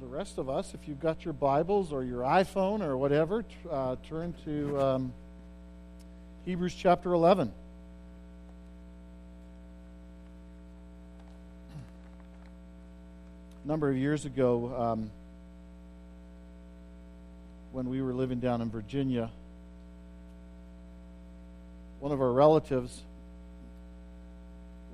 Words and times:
the 0.00 0.06
rest 0.06 0.38
of 0.38 0.48
us, 0.48 0.72
if 0.72 0.88
you've 0.88 1.00
got 1.00 1.26
your 1.26 1.34
Bibles 1.34 1.92
or 1.92 2.02
your 2.02 2.22
iPhone 2.22 2.80
or 2.80 2.96
whatever, 2.96 3.44
uh, 3.70 3.96
turn 4.08 4.32
to 4.46 4.80
um, 4.80 5.12
Hebrews 6.46 6.74
chapter 6.74 7.12
11. 7.12 7.52
A 13.62 13.68
number 13.68 13.90
of 13.90 13.96
years 13.98 14.24
ago, 14.24 14.74
um, 14.74 15.10
when 17.72 17.90
we 17.90 18.00
were 18.00 18.14
living 18.14 18.40
down 18.40 18.62
in 18.62 18.70
Virginia, 18.70 19.30
one 21.98 22.10
of 22.10 22.22
our 22.22 22.32
relatives 22.32 23.02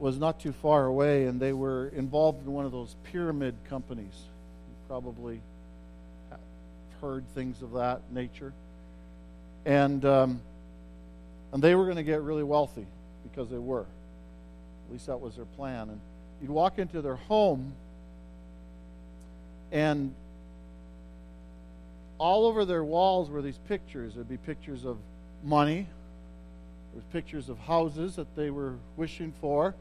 was 0.00 0.18
not 0.18 0.41
too 0.41 0.50
far 0.50 0.84
away, 0.84 1.27
and 1.27 1.38
they 1.38 1.52
were 1.52 1.86
involved 1.95 2.45
in 2.45 2.52
one 2.52 2.66
of 2.66 2.73
those 2.73 2.96
pyramid 3.04 3.54
companies. 3.68 4.14
Probably 4.89 5.41
heard 7.01 7.24
things 7.34 7.62
of 7.62 7.73
that 7.73 8.01
nature. 8.10 8.52
And, 9.65 10.05
um, 10.05 10.41
and 11.52 11.62
they 11.62 11.74
were 11.74 11.84
going 11.84 11.97
to 11.97 12.02
get 12.02 12.23
really 12.23 12.43
wealthy 12.43 12.87
because 13.23 13.51
they 13.51 13.59
were. 13.59 13.87
At 14.87 14.93
least 14.93 15.07
that 15.07 15.20
was 15.20 15.37
their 15.37 15.45
plan. 15.45 15.91
And 15.91 16.01
you'd 16.41 16.51
walk 16.51 16.79
into 16.79 17.02
their 17.02 17.16
home, 17.16 17.73
and 19.73 20.15
all 22.18 22.46
over 22.46 22.65
their 22.65 22.84
walls 22.84 23.29
were 23.29 23.43
these 23.43 23.59
pictures. 23.68 24.15
There'd 24.15 24.29
be 24.29 24.37
pictures 24.37 24.84
of 24.84 24.98
money, 25.45 25.87
there 26.93 27.02
was 27.02 27.05
pictures 27.12 27.48
of 27.48 27.59
houses 27.59 28.16
that 28.16 28.34
they 28.37 28.51
were 28.51 28.74
wishing 28.96 29.32
for, 29.41 29.74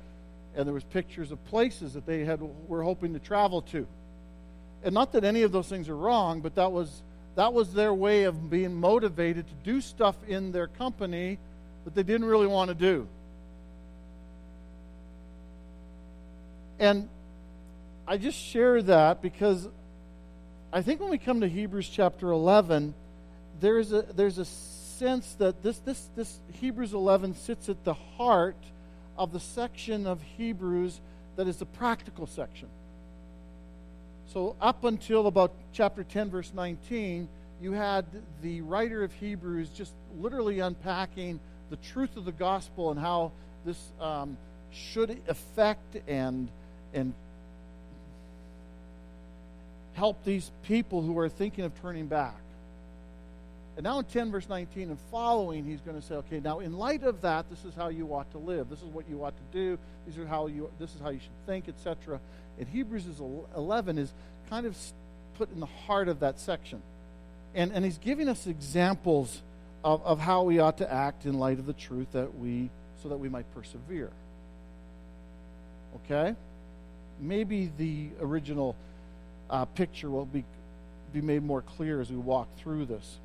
and 0.56 0.66
there 0.66 0.74
was 0.74 0.84
pictures 0.84 1.32
of 1.32 1.44
places 1.46 1.94
that 1.94 2.06
they 2.06 2.26
had 2.26 2.42
were 2.68 2.84
hoping 2.84 3.14
to 3.14 3.20
travel 3.20 3.62
to. 3.62 3.88
And 4.86 4.94
not 4.94 5.12
that 5.14 5.24
any 5.24 5.42
of 5.42 5.52
those 5.52 5.68
things 5.68 5.90
are 5.90 5.98
wrong, 5.98 6.42
but 6.42 6.56
that 6.56 6.72
was 6.72 7.02
that 7.34 7.54
was 7.54 7.74
their 7.74 7.94
way 7.94 8.24
of 8.24 8.50
being 8.50 8.74
motivated 8.76 9.46
to 9.48 9.54
do 9.64 9.82
stuff 9.82 10.16
in 10.28 10.54
their 10.54 10.68
company 10.68 11.38
that 11.84 11.94
they 11.94 12.04
didn't 12.04 12.28
really 12.28 12.48
want 12.48 12.70
to 12.70 12.76
do. 12.76 13.08
And 16.80 17.10
I 18.08 18.18
just 18.18 18.38
share 18.38 18.82
that 18.84 19.22
because 19.22 19.68
I 20.72 20.82
think 20.82 21.02
when 21.02 21.10
we 21.10 21.18
come 21.18 21.42
to 21.42 21.48
Hebrews 21.48 21.90
chapter 21.90 22.30
11, 22.30 22.94
there's 23.60 23.92
a, 23.92 24.04
there's 24.04 24.38
a 24.38 24.46
sense 24.46 25.34
that 25.40 25.62
this, 25.64 25.80
this, 25.80 26.08
this 26.16 26.40
Hebrews 26.54 26.94
11 26.94 27.36
sits 27.36 27.68
at 27.70 27.84
the 27.84 27.94
heart 27.94 28.56
of 29.18 29.34
the 29.34 29.40
section 29.40 30.06
of 30.08 30.22
Hebrews 30.38 31.02
that 31.36 31.48
is 31.48 31.58
the 31.58 31.66
practical 31.66 32.28
section. 32.28 32.70
So, 34.28 34.56
up 34.60 34.84
until 34.84 35.28
about 35.28 35.54
chapter 35.72 36.04
10, 36.04 36.30
verse 36.30 36.52
19, 36.54 37.28
you 37.62 37.72
had 37.72 38.06
the 38.42 38.62
writer 38.62 39.04
of 39.04 39.14
Hebrews 39.14 39.70
just 39.70 39.94
literally 40.20 40.60
unpacking 40.60 41.40
the 41.70 41.78
truth 41.78 42.18
of 42.18 42.26
the 42.26 42.32
gospel 42.32 42.92
and 42.92 43.00
how 43.00 43.32
this 43.66 43.80
um, 44.00 44.38
should 44.72 45.22
affect 45.28 45.98
and, 46.08 46.50
and 46.94 47.14
help 49.94 50.24
these 50.24 50.52
people 50.64 51.02
who 51.02 51.18
are 51.18 51.30
thinking 51.30 51.64
of 51.64 51.82
turning 51.82 52.08
back. 52.08 52.36
And 53.78 53.84
now 53.84 54.00
in 54.00 54.06
10, 54.06 54.32
verse 54.32 54.48
19 54.48 54.90
and 54.90 55.00
following, 55.12 55.66
he's 55.66 55.82
going 55.82 56.00
to 56.00 56.06
say, 56.06 56.16
okay, 56.16 56.40
now 56.40 56.60
in 56.60 56.78
light 56.78 57.04
of 57.04 57.22
that, 57.22 57.50
this 57.50 57.66
is 57.66 57.74
how 57.76 57.90
you 57.90 58.14
ought 58.14 58.32
to 58.32 58.38
live. 58.38 58.70
This 58.70 58.80
is 58.80 58.86
what 58.86 59.10
you 59.10 59.24
ought 59.24 59.36
to 59.36 59.58
do. 59.58 59.78
These 60.08 60.18
are 60.18 60.26
how 60.26 60.48
you, 60.48 60.70
this 60.80 60.96
is 60.96 61.02
how 61.02 61.10
you 61.10 61.20
should 61.20 61.46
think, 61.46 61.68
etc. 61.68 62.20
And 62.58 62.68
Hebrews 62.70 63.06
11 63.56 63.98
is 63.98 64.14
kind 64.50 64.66
of 64.66 64.78
put 65.38 65.52
in 65.52 65.60
the 65.60 65.66
heart 65.66 66.08
of 66.08 66.22
that 66.22 66.40
section. 66.40 66.82
And, 67.54 67.74
and 67.74 67.84
he's 67.84 67.98
giving 67.98 68.30
us 68.30 68.48
examples 68.48 69.42
of, 69.84 70.02
of 70.06 70.20
how 70.20 70.44
we 70.44 70.60
ought 70.60 70.78
to 70.78 70.92
act 70.92 71.26
in 71.26 71.34
light 71.34 71.60
of 71.60 71.66
the 71.66 71.74
truth 71.74 72.14
that 72.14 72.38
we, 72.38 72.70
so 73.04 73.10
that 73.10 73.18
we 73.18 73.28
might 73.28 73.46
persevere. 73.54 74.12
Okay? 76.06 76.34
Maybe 77.20 77.72
the 77.78 78.10
original 78.22 78.78
uh, 79.50 79.66
picture 79.66 80.10
will 80.10 80.26
be, 80.26 80.46
be 81.14 81.22
made 81.22 81.44
more 81.44 81.62
clear 81.62 82.00
as 82.00 82.10
we 82.10 82.18
walk 82.18 82.48
through 82.58 82.86
this 82.86 83.18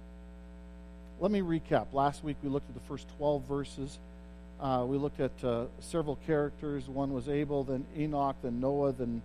let 1.21 1.31
me 1.31 1.43
recap. 1.43 1.93
Last 1.93 2.25
week 2.25 2.37
we 2.43 2.49
looked 2.49 2.69
at 2.71 2.75
the 2.75 2.89
first 2.89 3.07
12 3.19 3.43
verses. 3.47 3.99
Uh, 4.59 4.85
we 4.89 4.97
looked 4.97 5.21
at 5.21 5.45
uh, 5.45 5.67
several 5.81 6.17
characters. 6.27 6.89
One 6.89 7.13
was 7.13 7.29
Abel, 7.29 7.63
then 7.63 7.85
Enoch, 7.97 8.37
then 8.43 8.59
Noah, 8.59 8.93
then 8.93 9.21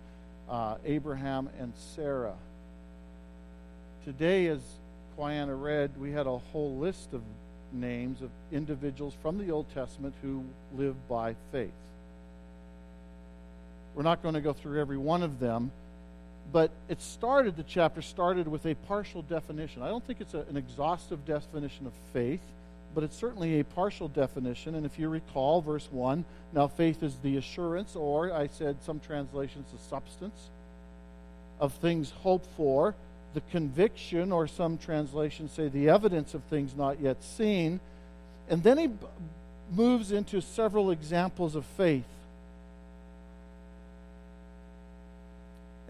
uh, 0.48 0.76
Abraham, 0.84 1.48
and 1.58 1.72
Sarah. 1.94 2.36
Today, 4.04 4.46
as 4.46 4.60
Quiana 5.18 5.60
read, 5.60 5.90
we 5.98 6.12
had 6.12 6.26
a 6.26 6.36
whole 6.36 6.76
list 6.76 7.14
of 7.14 7.22
names 7.72 8.20
of 8.20 8.30
individuals 8.52 9.14
from 9.22 9.38
the 9.38 9.50
Old 9.50 9.66
Testament 9.74 10.14
who 10.22 10.44
lived 10.76 11.08
by 11.08 11.34
faith. 11.50 11.72
We're 13.94 14.02
not 14.02 14.22
going 14.22 14.34
to 14.34 14.42
go 14.42 14.52
through 14.52 14.80
every 14.80 14.98
one 14.98 15.22
of 15.22 15.40
them 15.40 15.70
but 16.52 16.70
it 16.88 17.02
started, 17.02 17.56
the 17.56 17.64
chapter 17.64 18.02
started 18.02 18.46
with 18.46 18.66
a 18.66 18.74
partial 18.74 19.22
definition. 19.22 19.82
I 19.82 19.88
don't 19.88 20.04
think 20.04 20.20
it's 20.20 20.34
a, 20.34 20.40
an 20.48 20.56
exhaustive 20.56 21.24
definition 21.24 21.86
of 21.86 21.92
faith, 22.12 22.40
but 22.94 23.04
it's 23.04 23.16
certainly 23.16 23.60
a 23.60 23.64
partial 23.64 24.08
definition. 24.08 24.74
And 24.74 24.86
if 24.86 24.98
you 24.98 25.08
recall, 25.08 25.60
verse 25.60 25.88
1 25.90 26.24
now 26.52 26.68
faith 26.68 27.02
is 27.02 27.16
the 27.22 27.36
assurance, 27.36 27.96
or 27.96 28.32
I 28.32 28.46
said 28.46 28.76
some 28.82 29.00
translations, 29.00 29.70
the 29.72 29.78
substance 29.78 30.48
of 31.60 31.72
things 31.74 32.10
hoped 32.10 32.46
for, 32.56 32.94
the 33.34 33.40
conviction, 33.50 34.32
or 34.32 34.46
some 34.46 34.78
translations 34.78 35.52
say 35.52 35.68
the 35.68 35.90
evidence 35.90 36.32
of 36.32 36.42
things 36.44 36.74
not 36.74 37.00
yet 37.00 37.22
seen. 37.22 37.80
And 38.48 38.62
then 38.62 38.78
he 38.78 38.90
moves 39.70 40.12
into 40.12 40.40
several 40.40 40.90
examples 40.90 41.54
of 41.54 41.66
faith 41.66 42.04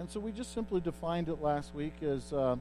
And 0.06 0.12
so 0.12 0.20
we 0.20 0.30
just 0.30 0.54
simply 0.54 0.80
defined 0.80 1.28
it 1.28 1.42
last 1.42 1.74
week 1.74 1.94
as 2.00 2.32
uh, 2.32 2.54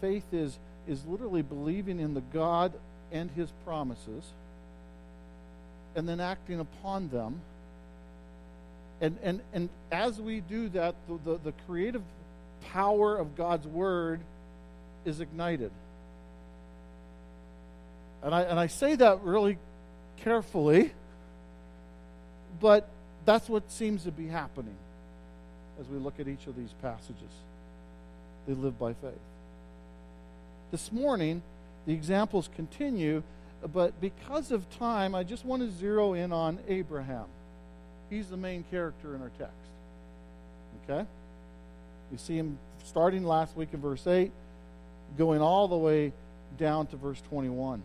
faith 0.00 0.22
is, 0.30 0.56
is 0.86 1.04
literally 1.04 1.42
believing 1.42 1.98
in 1.98 2.14
the 2.14 2.20
God 2.32 2.72
and 3.10 3.28
his 3.32 3.50
promises 3.64 4.22
and 5.96 6.08
then 6.08 6.20
acting 6.20 6.60
upon 6.60 7.08
them. 7.08 7.40
And, 9.00 9.18
and, 9.24 9.40
and 9.52 9.68
as 9.90 10.20
we 10.20 10.42
do 10.42 10.68
that, 10.68 10.94
the, 11.08 11.18
the, 11.24 11.38
the 11.38 11.52
creative 11.66 12.02
power 12.66 13.16
of 13.16 13.34
God's 13.36 13.66
word 13.66 14.20
is 15.04 15.18
ignited. 15.18 15.72
And 18.22 18.32
I, 18.32 18.42
and 18.42 18.60
I 18.60 18.68
say 18.68 18.94
that 18.94 19.22
really 19.22 19.58
carefully, 20.18 20.92
but 22.60 22.88
that's 23.24 23.48
what 23.48 23.72
seems 23.72 24.04
to 24.04 24.12
be 24.12 24.28
happening 24.28 24.76
as 25.82 25.88
we 25.88 25.98
look 25.98 26.20
at 26.20 26.28
each 26.28 26.46
of 26.46 26.56
these 26.56 26.72
passages. 26.80 27.30
They 28.46 28.54
live 28.54 28.78
by 28.78 28.92
faith. 28.94 29.12
This 30.70 30.92
morning, 30.92 31.42
the 31.86 31.92
examples 31.92 32.48
continue, 32.54 33.22
but 33.72 34.00
because 34.00 34.52
of 34.52 34.68
time, 34.78 35.14
I 35.14 35.24
just 35.24 35.44
want 35.44 35.62
to 35.62 35.70
zero 35.70 36.14
in 36.14 36.32
on 36.32 36.60
Abraham. 36.68 37.26
He's 38.10 38.28
the 38.28 38.36
main 38.36 38.64
character 38.70 39.14
in 39.14 39.22
our 39.22 39.30
text. 39.38 39.54
Okay? 40.84 41.06
We 42.10 42.18
see 42.18 42.36
him 42.36 42.58
starting 42.84 43.24
last 43.24 43.56
week 43.56 43.70
in 43.72 43.80
verse 43.80 44.06
8, 44.06 44.30
going 45.18 45.40
all 45.40 45.66
the 45.66 45.76
way 45.76 46.12
down 46.58 46.86
to 46.88 46.96
verse 46.96 47.20
21. 47.28 47.82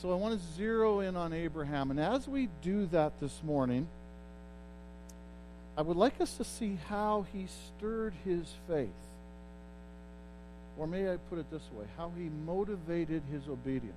So 0.00 0.10
I 0.10 0.14
want 0.14 0.38
to 0.38 0.46
zero 0.56 1.00
in 1.00 1.16
on 1.16 1.32
Abraham. 1.32 1.90
And 1.90 2.00
as 2.00 2.26
we 2.26 2.48
do 2.62 2.86
that 2.86 3.20
this 3.20 3.42
morning, 3.44 3.86
I 5.76 5.82
would 5.82 5.96
like 5.96 6.20
us 6.20 6.36
to 6.36 6.44
see 6.44 6.78
how 6.88 7.26
he 7.32 7.46
stirred 7.46 8.14
his 8.24 8.52
faith. 8.68 8.88
Or 10.78 10.86
may 10.86 11.12
I 11.12 11.16
put 11.16 11.38
it 11.38 11.50
this 11.50 11.62
way 11.72 11.86
how 11.96 12.12
he 12.16 12.28
motivated 12.46 13.22
his 13.30 13.48
obedience. 13.48 13.94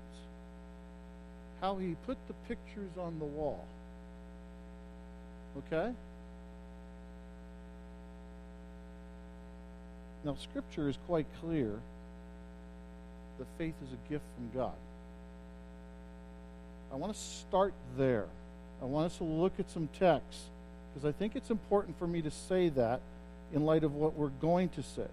How 1.62 1.75
he 1.75 1.95
put 2.06 2.18
the 2.27 2.33
pictures 2.47 2.91
on 3.00 3.19
the 3.19 3.25
wall. 3.25 3.65
Okay? 5.57 5.91
Now, 10.23 10.35
Scripture 10.35 10.89
is 10.89 10.97
quite 11.07 11.25
clear 11.41 11.80
that 13.38 13.47
faith 13.57 13.75
is 13.83 13.94
a 13.94 14.09
gift 14.09 14.25
from 14.35 14.59
God. 14.59 14.75
I 16.91 16.95
want 16.95 17.13
to 17.13 17.19
start 17.19 17.73
there. 17.97 18.25
I 18.81 18.85
want 18.85 19.07
us 19.07 19.18
to 19.18 19.23
look 19.23 19.53
at 19.59 19.69
some 19.69 19.89
texts 20.00 20.50
because 20.97 21.07
I 21.07 21.17
think 21.17 21.35
it's 21.35 21.51
important 21.51 21.99
for 21.99 22.07
me 22.07 22.23
to 22.23 22.31
say 22.31 22.69
that 22.69 23.01
in 23.53 23.65
light 23.65 23.83
of 23.83 23.94
what 23.94 24.15
we're 24.15 24.29
going 24.29 24.69
to 24.69 24.81
say. 24.81 25.07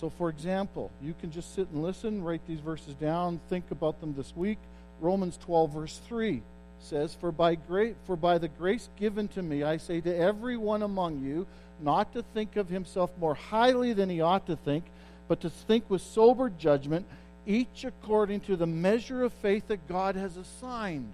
So, 0.00 0.08
for 0.08 0.30
example, 0.30 0.90
you 1.02 1.14
can 1.20 1.30
just 1.30 1.54
sit 1.54 1.68
and 1.68 1.82
listen, 1.82 2.24
write 2.24 2.40
these 2.48 2.60
verses 2.60 2.94
down, 2.94 3.38
think 3.50 3.70
about 3.70 4.00
them 4.00 4.14
this 4.16 4.34
week. 4.34 4.56
Romans 5.02 5.38
12, 5.44 5.72
verse 5.72 6.00
3 6.08 6.40
says, 6.80 7.14
for 7.20 7.30
by, 7.30 7.54
gra- 7.54 7.92
for 8.06 8.16
by 8.16 8.38
the 8.38 8.48
grace 8.48 8.88
given 8.98 9.28
to 9.28 9.42
me, 9.42 9.62
I 9.62 9.76
say 9.76 10.00
to 10.00 10.16
everyone 10.16 10.80
among 10.80 11.22
you, 11.22 11.46
not 11.82 12.14
to 12.14 12.22
think 12.22 12.56
of 12.56 12.70
himself 12.70 13.10
more 13.20 13.34
highly 13.34 13.92
than 13.92 14.08
he 14.08 14.22
ought 14.22 14.46
to 14.46 14.56
think, 14.56 14.84
but 15.28 15.42
to 15.42 15.50
think 15.50 15.90
with 15.90 16.00
sober 16.00 16.48
judgment, 16.48 17.04
each 17.46 17.84
according 17.84 18.40
to 18.40 18.56
the 18.56 18.66
measure 18.66 19.22
of 19.22 19.34
faith 19.34 19.68
that 19.68 19.86
God 19.86 20.16
has 20.16 20.38
assigned. 20.38 21.12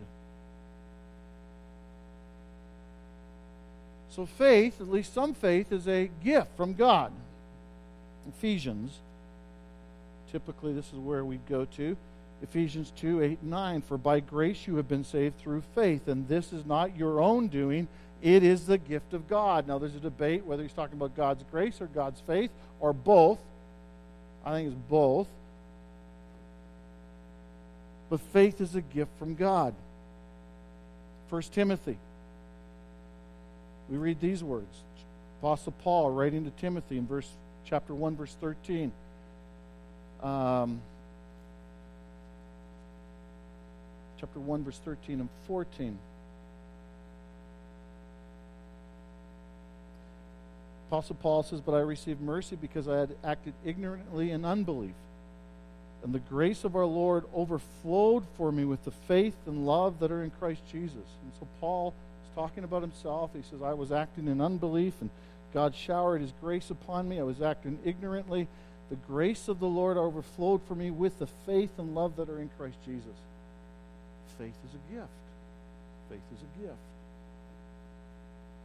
So, 4.19 4.27
faith, 4.27 4.81
at 4.81 4.91
least 4.91 5.15
some 5.15 5.33
faith, 5.33 5.71
is 5.71 5.87
a 5.87 6.11
gift 6.25 6.49
from 6.57 6.75
God. 6.75 7.13
Ephesians, 8.29 8.99
typically, 10.33 10.73
this 10.73 10.89
is 10.89 10.99
where 10.99 11.25
we 11.25 11.39
go 11.49 11.67
to. 11.77 11.97
Ephesians 12.43 12.93
2 12.97 13.23
8 13.23 13.39
and 13.43 13.51
9. 13.51 13.83
For 13.83 13.97
by 13.97 14.19
grace 14.19 14.67
you 14.67 14.75
have 14.75 14.89
been 14.89 15.05
saved 15.05 15.39
through 15.39 15.63
faith, 15.73 16.09
and 16.09 16.27
this 16.27 16.53
is 16.53 16.67
not 16.67 16.97
your 16.97 17.21
own 17.21 17.47
doing, 17.47 17.87
it 18.21 18.43
is 18.43 18.67
the 18.67 18.77
gift 18.77 19.15
of 19.15 19.29
God. 19.29 19.69
Now, 19.69 19.79
there's 19.79 19.95
a 19.95 20.01
debate 20.01 20.45
whether 20.45 20.65
he's 20.65 20.73
talking 20.73 20.97
about 20.97 21.15
God's 21.15 21.45
grace 21.53 21.81
or 21.81 21.87
God's 21.87 22.21
faith, 22.23 22.51
or 22.81 22.93
both. 22.93 23.39
I 24.45 24.51
think 24.51 24.73
it's 24.73 24.83
both. 24.91 25.29
But 28.11 28.19
faith 28.33 28.61
is 28.61 28.75
a 28.75 28.81
gift 28.81 29.13
from 29.21 29.37
God. 29.37 29.75
1 31.31 31.43
Timothy. 31.53 31.99
We 33.89 33.97
read 33.97 34.21
these 34.21 34.43
words. 34.45 34.83
Apostle 35.41 35.73
Paul 35.83 36.11
writing 36.11 36.45
to 36.45 36.51
Timothy 36.51 36.99
in 36.99 37.07
verse 37.07 37.29
chapter 37.65 37.95
1, 37.95 38.17
verse 38.17 38.37
13. 38.41 38.93
Um, 40.23 40.81
chapter 44.19 44.41
1, 44.41 44.65
verse 44.65 44.81
13 44.85 45.21
and 45.21 45.29
14. 45.47 45.99
Apostle 50.89 51.17
Paul 51.17 51.43
says, 51.43 51.61
But 51.61 51.73
I 51.73 51.81
received 51.81 52.21
mercy 52.21 52.57
because 52.57 52.89
I 52.89 52.99
had 52.99 53.15
acted 53.23 53.53
ignorantly 53.65 54.31
in 54.31 54.45
unbelief. 54.45 54.95
And 56.03 56.15
the 56.15 56.21
grace 56.21 56.65
of 56.65 56.77
our 56.77 56.87
Lord 56.87 57.25
overflowed 57.35 58.25
for 58.37 58.51
me 58.51 58.65
with 58.65 58.85
the 58.85 58.91
faith 58.91 59.35
and 59.47 59.67
love 59.67 60.01
that 60.01 60.11
are 60.11 60.23
in 60.23 60.31
Christ 60.31 60.63
Jesus. 60.71 60.95
And 60.95 61.33
so 61.39 61.47
Paul 61.61 61.93
talking 62.39 62.63
about 62.63 62.83
himself. 62.83 63.31
He 63.35 63.43
says, 63.43 63.63
I 63.63 63.75
was 63.75 63.91
acting 63.91 64.29
in 64.29 64.41
unbelief, 64.41 64.95
and 65.01 65.11
God 65.53 65.75
showered 65.75 66.21
his 66.21 66.33
grace 66.41 66.71
upon 66.71 67.09
me. 67.09 67.19
I 67.19 67.25
was 67.25 67.43
acting 67.43 67.81
ignorantly. 67.85 68.47
The 68.91 68.97
grace 68.97 69.49
of 69.49 69.59
the 69.59 69.67
Lord 69.67 69.97
overflowed 69.97 70.63
for 70.69 70.77
me 70.77 70.93
with 70.93 71.19
the 71.19 71.27
faith 71.47 71.71
and 71.79 71.97
love 71.97 72.17
that 72.17 72.29
are 72.29 72.41
in 72.41 72.49
Christ 72.57 72.77
Jesus 72.87 73.17
faith 74.39 74.55
is 74.65 74.75
a 74.75 74.95
gift. 74.95 75.09
Faith 76.09 76.21
is 76.33 76.41
a 76.43 76.63
gift. 76.63 76.79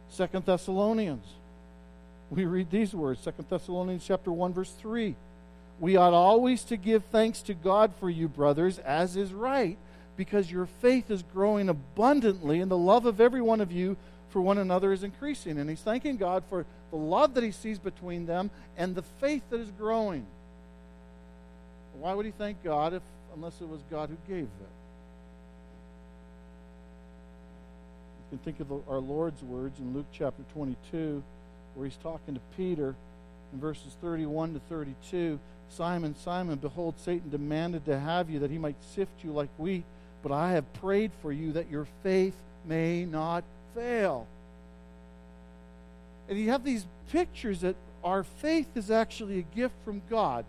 Second 0.08 0.46
Thessalonians. 0.46 1.26
We 2.30 2.44
read 2.44 2.70
these 2.70 2.94
words, 2.94 3.20
Second 3.20 3.48
Thessalonians 3.48 4.04
chapter 4.06 4.30
1, 4.30 4.52
verse 4.52 4.72
3. 4.80 5.14
We 5.80 5.96
ought 5.96 6.14
always 6.14 6.62
to 6.64 6.76
give 6.76 7.04
thanks 7.06 7.42
to 7.42 7.54
God 7.54 7.92
for 7.98 8.08
you, 8.08 8.28
brothers, 8.28 8.78
as 8.78 9.16
is 9.16 9.32
right, 9.32 9.76
because 10.16 10.50
your 10.50 10.66
faith 10.66 11.10
is 11.10 11.22
growing 11.22 11.68
abundantly, 11.68 12.60
and 12.60 12.70
the 12.70 12.78
love 12.78 13.06
of 13.06 13.20
every 13.20 13.42
one 13.42 13.60
of 13.60 13.72
you 13.72 13.96
for 14.30 14.40
one 14.40 14.58
another 14.58 14.92
is 14.92 15.02
increasing. 15.02 15.58
And 15.58 15.70
he's 15.70 15.80
thanking 15.80 16.16
God 16.16 16.44
for 16.48 16.66
the 16.90 16.96
love 16.96 17.34
that 17.34 17.44
he 17.44 17.50
sees 17.50 17.78
between 17.78 18.26
them 18.26 18.50
and 18.76 18.94
the 18.94 19.02
faith 19.02 19.42
that 19.50 19.60
is 19.60 19.70
growing. 19.72 20.26
Why 21.98 22.14
would 22.14 22.26
he 22.26 22.32
thank 22.32 22.62
God 22.62 22.92
if 22.94 23.02
unless 23.34 23.60
it 23.60 23.68
was 23.68 23.80
God 23.90 24.10
who 24.10 24.16
gave 24.32 24.44
it? 24.44 24.72
You 28.18 28.38
can 28.38 28.38
think 28.38 28.60
of 28.60 28.72
our 28.88 28.98
Lord's 28.98 29.42
words 29.42 29.78
in 29.78 29.94
Luke 29.94 30.06
chapter 30.12 30.42
22, 30.52 31.22
where 31.74 31.86
he's 31.86 31.96
talking 31.96 32.34
to 32.34 32.40
Peter 32.56 32.94
in 33.52 33.60
verses 33.60 33.96
31 34.00 34.54
to 34.54 34.60
32. 34.68 35.38
Simon, 35.68 36.14
Simon, 36.16 36.58
behold, 36.58 36.94
Satan 36.98 37.30
demanded 37.30 37.84
to 37.86 37.98
have 37.98 38.28
you 38.28 38.40
that 38.40 38.50
he 38.50 38.58
might 38.58 38.76
sift 38.94 39.24
you 39.24 39.32
like 39.32 39.48
wheat, 39.56 39.84
but 40.24 40.32
I 40.32 40.52
have 40.52 40.72
prayed 40.80 41.10
for 41.20 41.30
you 41.30 41.52
that 41.52 41.70
your 41.70 41.86
faith 42.02 42.34
may 42.66 43.04
not 43.04 43.44
fail. 43.74 44.26
And 46.30 46.38
you 46.38 46.48
have 46.48 46.64
these 46.64 46.86
pictures 47.12 47.60
that 47.60 47.76
our 48.02 48.24
faith 48.24 48.68
is 48.74 48.90
actually 48.90 49.38
a 49.38 49.54
gift 49.54 49.74
from 49.84 50.00
God. 50.08 50.46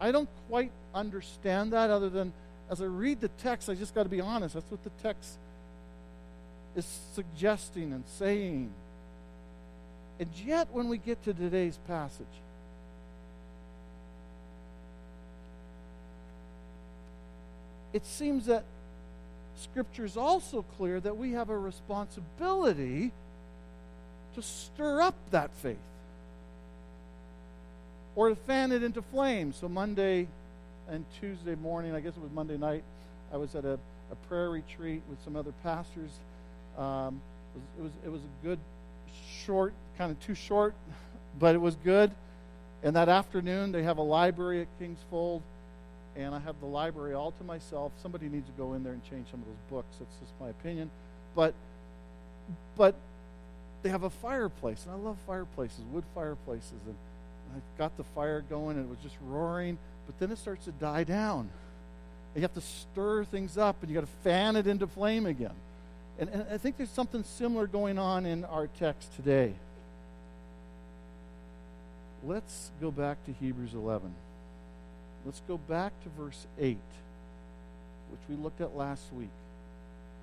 I 0.00 0.10
don't 0.10 0.28
quite 0.48 0.72
understand 0.92 1.72
that 1.74 1.90
other 1.90 2.10
than 2.10 2.32
as 2.68 2.82
I 2.82 2.86
read 2.86 3.20
the 3.20 3.28
text, 3.28 3.70
I 3.70 3.74
just 3.74 3.94
got 3.94 4.02
to 4.02 4.08
be 4.08 4.20
honest. 4.20 4.54
That's 4.54 4.68
what 4.68 4.82
the 4.82 4.90
text 5.00 5.38
is 6.74 6.84
suggesting 7.14 7.92
and 7.92 8.02
saying. 8.18 8.68
And 10.18 10.28
yet, 10.44 10.66
when 10.72 10.88
we 10.88 10.98
get 10.98 11.22
to 11.22 11.32
today's 11.32 11.78
passage, 11.86 12.26
it 17.92 18.04
seems 18.04 18.46
that 18.46 18.64
Scripture 19.58 20.04
is 20.04 20.16
also 20.16 20.64
clear 20.76 21.00
that 21.00 21.16
we 21.16 21.32
have 21.32 21.50
a 21.50 21.58
responsibility 21.58 23.12
to 24.34 24.42
stir 24.42 25.00
up 25.00 25.14
that 25.30 25.50
faith 25.54 25.76
or 28.14 28.30
to 28.30 28.36
fan 28.36 28.72
it 28.72 28.82
into 28.82 29.02
flame. 29.02 29.52
So, 29.52 29.68
Monday 29.68 30.28
and 30.88 31.04
Tuesday 31.20 31.54
morning, 31.56 31.94
I 31.94 32.00
guess 32.00 32.16
it 32.16 32.22
was 32.22 32.32
Monday 32.32 32.56
night, 32.56 32.82
I 33.32 33.36
was 33.36 33.54
at 33.54 33.64
a, 33.64 33.78
a 34.10 34.14
prayer 34.28 34.50
retreat 34.50 35.02
with 35.08 35.22
some 35.24 35.36
other 35.36 35.52
pastors 35.62 36.10
um, 36.78 37.20
it, 37.78 37.82
was, 37.82 37.92
it 38.06 38.08
was 38.08 38.20
a 38.20 38.46
good, 38.46 38.58
short, 39.44 39.72
kind 39.98 40.12
of 40.12 40.20
too 40.20 40.34
short, 40.34 40.74
but 41.38 41.54
it 41.54 41.58
was 41.58 41.74
good. 41.84 42.12
And 42.82 42.94
that 42.94 43.08
afternoon, 43.08 43.72
they 43.72 43.82
have 43.82 43.98
a 43.98 44.02
library 44.02 44.62
at 44.62 44.68
King's 44.78 45.00
Fold, 45.10 45.42
and 46.16 46.34
I 46.34 46.38
have 46.40 46.58
the 46.60 46.66
library 46.66 47.14
all 47.14 47.32
to 47.32 47.44
myself. 47.44 47.92
Somebody 48.02 48.28
needs 48.28 48.46
to 48.46 48.52
go 48.52 48.74
in 48.74 48.82
there 48.82 48.92
and 48.92 49.02
change 49.04 49.30
some 49.30 49.40
of 49.40 49.46
those 49.46 49.70
books. 49.70 49.96
That's 49.98 50.16
just 50.20 50.32
my 50.40 50.48
opinion. 50.48 50.90
But, 51.34 51.54
but 52.76 52.94
they 53.82 53.88
have 53.90 54.02
a 54.02 54.10
fireplace, 54.10 54.84
and 54.84 54.94
I 54.94 54.96
love 54.96 55.16
fireplaces, 55.26 55.80
wood 55.92 56.04
fireplaces. 56.14 56.72
And 56.86 56.96
I 57.54 57.60
got 57.78 57.96
the 57.96 58.04
fire 58.04 58.42
going, 58.48 58.76
and 58.76 58.86
it 58.86 58.90
was 58.90 58.98
just 59.00 59.16
roaring, 59.26 59.78
but 60.06 60.18
then 60.18 60.30
it 60.30 60.38
starts 60.38 60.64
to 60.64 60.72
die 60.72 61.04
down. 61.04 61.50
You 62.34 62.42
have 62.42 62.54
to 62.54 62.60
stir 62.60 63.24
things 63.24 63.58
up, 63.58 63.76
and 63.80 63.90
you 63.90 63.94
got 63.94 64.06
to 64.06 64.12
fan 64.22 64.56
it 64.56 64.66
into 64.66 64.86
flame 64.86 65.26
again. 65.26 65.54
And, 66.18 66.28
and 66.30 66.46
I 66.52 66.58
think 66.58 66.76
there's 66.76 66.90
something 66.90 67.24
similar 67.24 67.66
going 67.66 67.98
on 67.98 68.26
in 68.26 68.44
our 68.44 68.66
text 68.78 69.14
today. 69.16 69.54
Let's 72.24 72.70
go 72.80 72.90
back 72.90 73.24
to 73.26 73.32
Hebrews 73.32 73.74
11. 73.74 74.12
Let's 75.24 75.42
go 75.46 75.58
back 75.58 75.92
to 76.02 76.08
verse 76.22 76.46
8, 76.58 76.76
which 78.10 78.20
we 78.28 78.42
looked 78.42 78.60
at 78.60 78.76
last 78.76 79.12
week. 79.12 79.28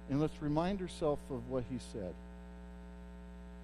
And 0.09 0.21
let's 0.21 0.41
remind 0.41 0.81
ourselves 0.81 1.21
of 1.29 1.49
what 1.49 1.63
he 1.69 1.79
said. 1.93 2.13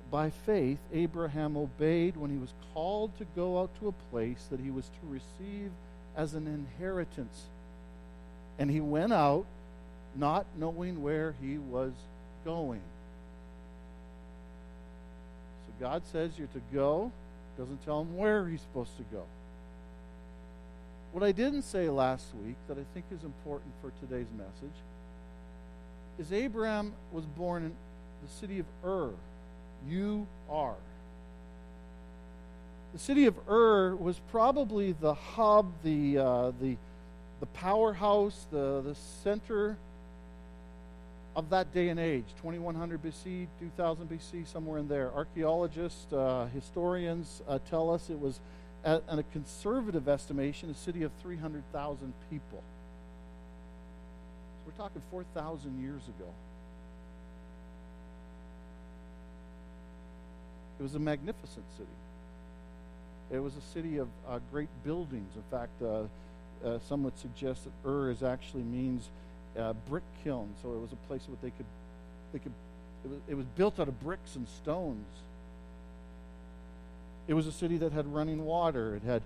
By 0.09 0.29
faith, 0.29 0.79
Abraham 0.93 1.55
obeyed 1.55 2.17
when 2.17 2.31
he 2.31 2.37
was 2.37 2.53
called 2.73 3.17
to 3.17 3.25
go 3.35 3.61
out 3.61 3.69
to 3.79 3.87
a 3.87 4.11
place 4.11 4.45
that 4.51 4.59
he 4.59 4.69
was 4.69 4.85
to 4.85 5.07
receive 5.07 5.71
as 6.15 6.33
an 6.33 6.47
inheritance. 6.47 7.43
And 8.59 8.69
he 8.69 8.81
went 8.81 9.13
out 9.13 9.45
not 10.15 10.45
knowing 10.57 11.01
where 11.01 11.33
he 11.41 11.57
was 11.57 11.93
going. 12.43 12.81
So 15.65 15.85
God 15.85 16.01
says 16.11 16.31
you're 16.37 16.47
to 16.47 16.61
go, 16.73 17.11
doesn't 17.57 17.83
tell 17.85 18.01
him 18.01 18.17
where 18.17 18.45
he's 18.47 18.61
supposed 18.61 18.95
to 18.97 19.03
go. 19.13 19.23
What 21.11 21.23
I 21.23 21.31
didn't 21.31 21.63
say 21.63 21.89
last 21.89 22.27
week 22.45 22.55
that 22.67 22.77
I 22.77 22.85
think 22.93 23.05
is 23.11 23.23
important 23.23 23.73
for 23.81 23.91
today's 23.99 24.31
message 24.37 24.75
is 26.17 26.31
Abraham 26.31 26.93
was 27.11 27.25
born 27.25 27.63
in 27.63 27.71
the 28.25 28.31
city 28.39 28.59
of 28.59 28.65
Ur. 28.85 29.11
You 29.89 30.27
are. 30.49 30.75
The 32.93 32.99
city 32.99 33.25
of 33.25 33.35
Ur 33.49 33.95
was 33.95 34.19
probably 34.31 34.93
the 34.93 35.13
hub, 35.13 35.71
the, 35.83 36.17
uh, 36.17 36.51
the, 36.61 36.77
the 37.39 37.45
powerhouse, 37.47 38.47
the, 38.51 38.81
the 38.81 38.95
center 39.23 39.77
of 41.35 41.49
that 41.49 41.73
day 41.73 41.89
and 41.89 41.99
age 41.99 42.25
2100 42.41 43.01
BC, 43.01 43.47
2000 43.59 44.09
BC, 44.09 44.47
somewhere 44.47 44.79
in 44.79 44.87
there. 44.87 45.11
Archaeologists, 45.13 46.11
uh, 46.13 46.47
historians 46.53 47.41
uh, 47.47 47.59
tell 47.69 47.89
us 47.89 48.09
it 48.09 48.19
was, 48.19 48.39
at, 48.83 49.03
a 49.07 49.23
conservative 49.31 50.07
estimation, 50.07 50.69
a 50.69 50.73
city 50.73 51.03
of 51.03 51.11
300,000 51.21 52.13
people. 52.29 52.63
So 54.57 54.71
we're 54.71 54.83
talking 54.83 55.01
4,000 55.11 55.81
years 55.81 56.01
ago. 56.07 56.29
It 60.79 60.83
was 60.83 60.95
a 60.95 60.99
magnificent 60.99 61.65
city. 61.77 61.89
It 63.31 63.39
was 63.39 63.55
a 63.55 63.61
city 63.73 63.97
of 63.97 64.07
uh, 64.27 64.39
great 64.51 64.69
buildings. 64.83 65.35
In 65.35 65.43
fact, 65.51 65.81
uh, 65.81 66.03
uh, 66.65 66.79
some 66.87 67.03
would 67.03 67.17
suggest 67.17 67.65
that 67.65 67.89
Ur 67.89 68.09
is 68.09 68.23
actually 68.23 68.63
means 68.63 69.09
uh, 69.57 69.73
brick 69.89 70.03
kiln, 70.23 70.49
so 70.61 70.73
it 70.73 70.81
was 70.81 70.91
a 70.91 71.07
place 71.07 71.21
where 71.27 71.37
they 71.41 71.51
could 71.51 71.65
they 72.33 72.39
could, 72.39 72.53
it, 73.03 73.09
was, 73.09 73.19
it 73.29 73.35
was 73.35 73.45
built 73.57 73.79
out 73.79 73.87
of 73.87 74.01
bricks 74.01 74.35
and 74.35 74.47
stones. 74.47 75.05
It 77.31 77.33
was 77.33 77.47
a 77.47 77.51
city 77.53 77.77
that 77.77 77.93
had 77.93 78.13
running 78.13 78.43
water. 78.43 78.93
It 78.97 79.03
had 79.03 79.21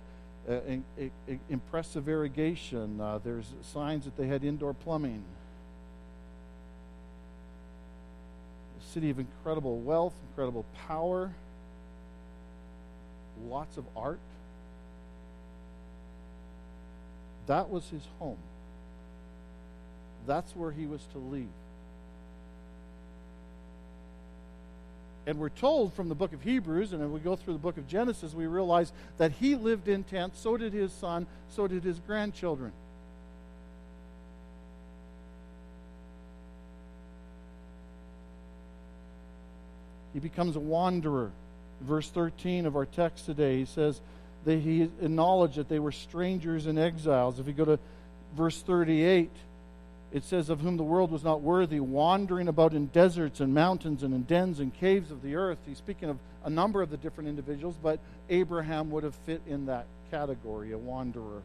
uh, 0.48 0.60
in, 0.68 0.84
in, 0.96 1.40
impressive 1.50 2.08
irrigation. 2.08 3.00
Uh, 3.00 3.18
there's 3.24 3.46
signs 3.72 4.04
that 4.04 4.16
they 4.16 4.28
had 4.28 4.44
indoor 4.44 4.74
plumbing. 4.74 5.24
A 8.80 8.92
city 8.92 9.10
of 9.10 9.18
incredible 9.18 9.80
wealth, 9.80 10.14
incredible 10.30 10.64
power, 10.86 11.32
lots 13.48 13.76
of 13.76 13.84
art. 13.96 14.20
That 17.48 17.70
was 17.70 17.88
his 17.88 18.02
home. 18.20 18.38
That's 20.28 20.54
where 20.54 20.70
he 20.70 20.86
was 20.86 21.00
to 21.10 21.18
leave. 21.18 21.48
And 25.26 25.38
we're 25.38 25.48
told 25.48 25.92
from 25.92 26.08
the 26.08 26.14
book 26.14 26.32
of 26.32 26.42
Hebrews, 26.42 26.92
and 26.92 27.02
if 27.02 27.10
we 27.10 27.18
go 27.18 27.34
through 27.34 27.54
the 27.54 27.58
book 27.58 27.76
of 27.78 27.88
Genesis, 27.88 28.32
we 28.32 28.46
realize 28.46 28.92
that 29.18 29.32
he 29.32 29.56
lived 29.56 29.88
in 29.88 30.04
tents, 30.04 30.40
so 30.40 30.56
did 30.56 30.72
his 30.72 30.92
son, 30.92 31.26
so 31.50 31.66
did 31.66 31.82
his 31.82 31.98
grandchildren. 31.98 32.70
He 40.14 40.20
becomes 40.20 40.56
a 40.56 40.60
wanderer. 40.60 41.30
Verse 41.82 42.08
13 42.08 42.64
of 42.64 42.74
our 42.76 42.86
text 42.86 43.26
today, 43.26 43.58
he 43.58 43.64
says 43.66 44.00
that 44.46 44.60
he 44.60 44.82
acknowledged 44.82 45.56
that 45.56 45.68
they 45.68 45.80
were 45.80 45.92
strangers 45.92 46.66
and 46.66 46.78
exiles. 46.78 47.38
If 47.38 47.48
you 47.48 47.52
go 47.52 47.66
to 47.66 47.78
verse 48.34 48.62
38, 48.62 49.28
it 50.16 50.24
says, 50.24 50.48
Of 50.48 50.60
whom 50.60 50.78
the 50.78 50.82
world 50.82 51.10
was 51.10 51.22
not 51.22 51.42
worthy, 51.42 51.78
wandering 51.78 52.48
about 52.48 52.72
in 52.72 52.86
deserts 52.86 53.40
and 53.40 53.52
mountains 53.52 54.02
and 54.02 54.14
in 54.14 54.22
dens 54.22 54.60
and 54.60 54.72
caves 54.72 55.10
of 55.10 55.20
the 55.20 55.34
earth. 55.34 55.58
He's 55.66 55.76
speaking 55.76 56.08
of 56.08 56.18
a 56.42 56.48
number 56.48 56.80
of 56.80 56.88
the 56.88 56.96
different 56.96 57.28
individuals, 57.28 57.76
but 57.82 58.00
Abraham 58.30 58.90
would 58.92 59.04
have 59.04 59.14
fit 59.14 59.42
in 59.46 59.66
that 59.66 59.84
category, 60.10 60.72
a 60.72 60.78
wanderer. 60.78 61.42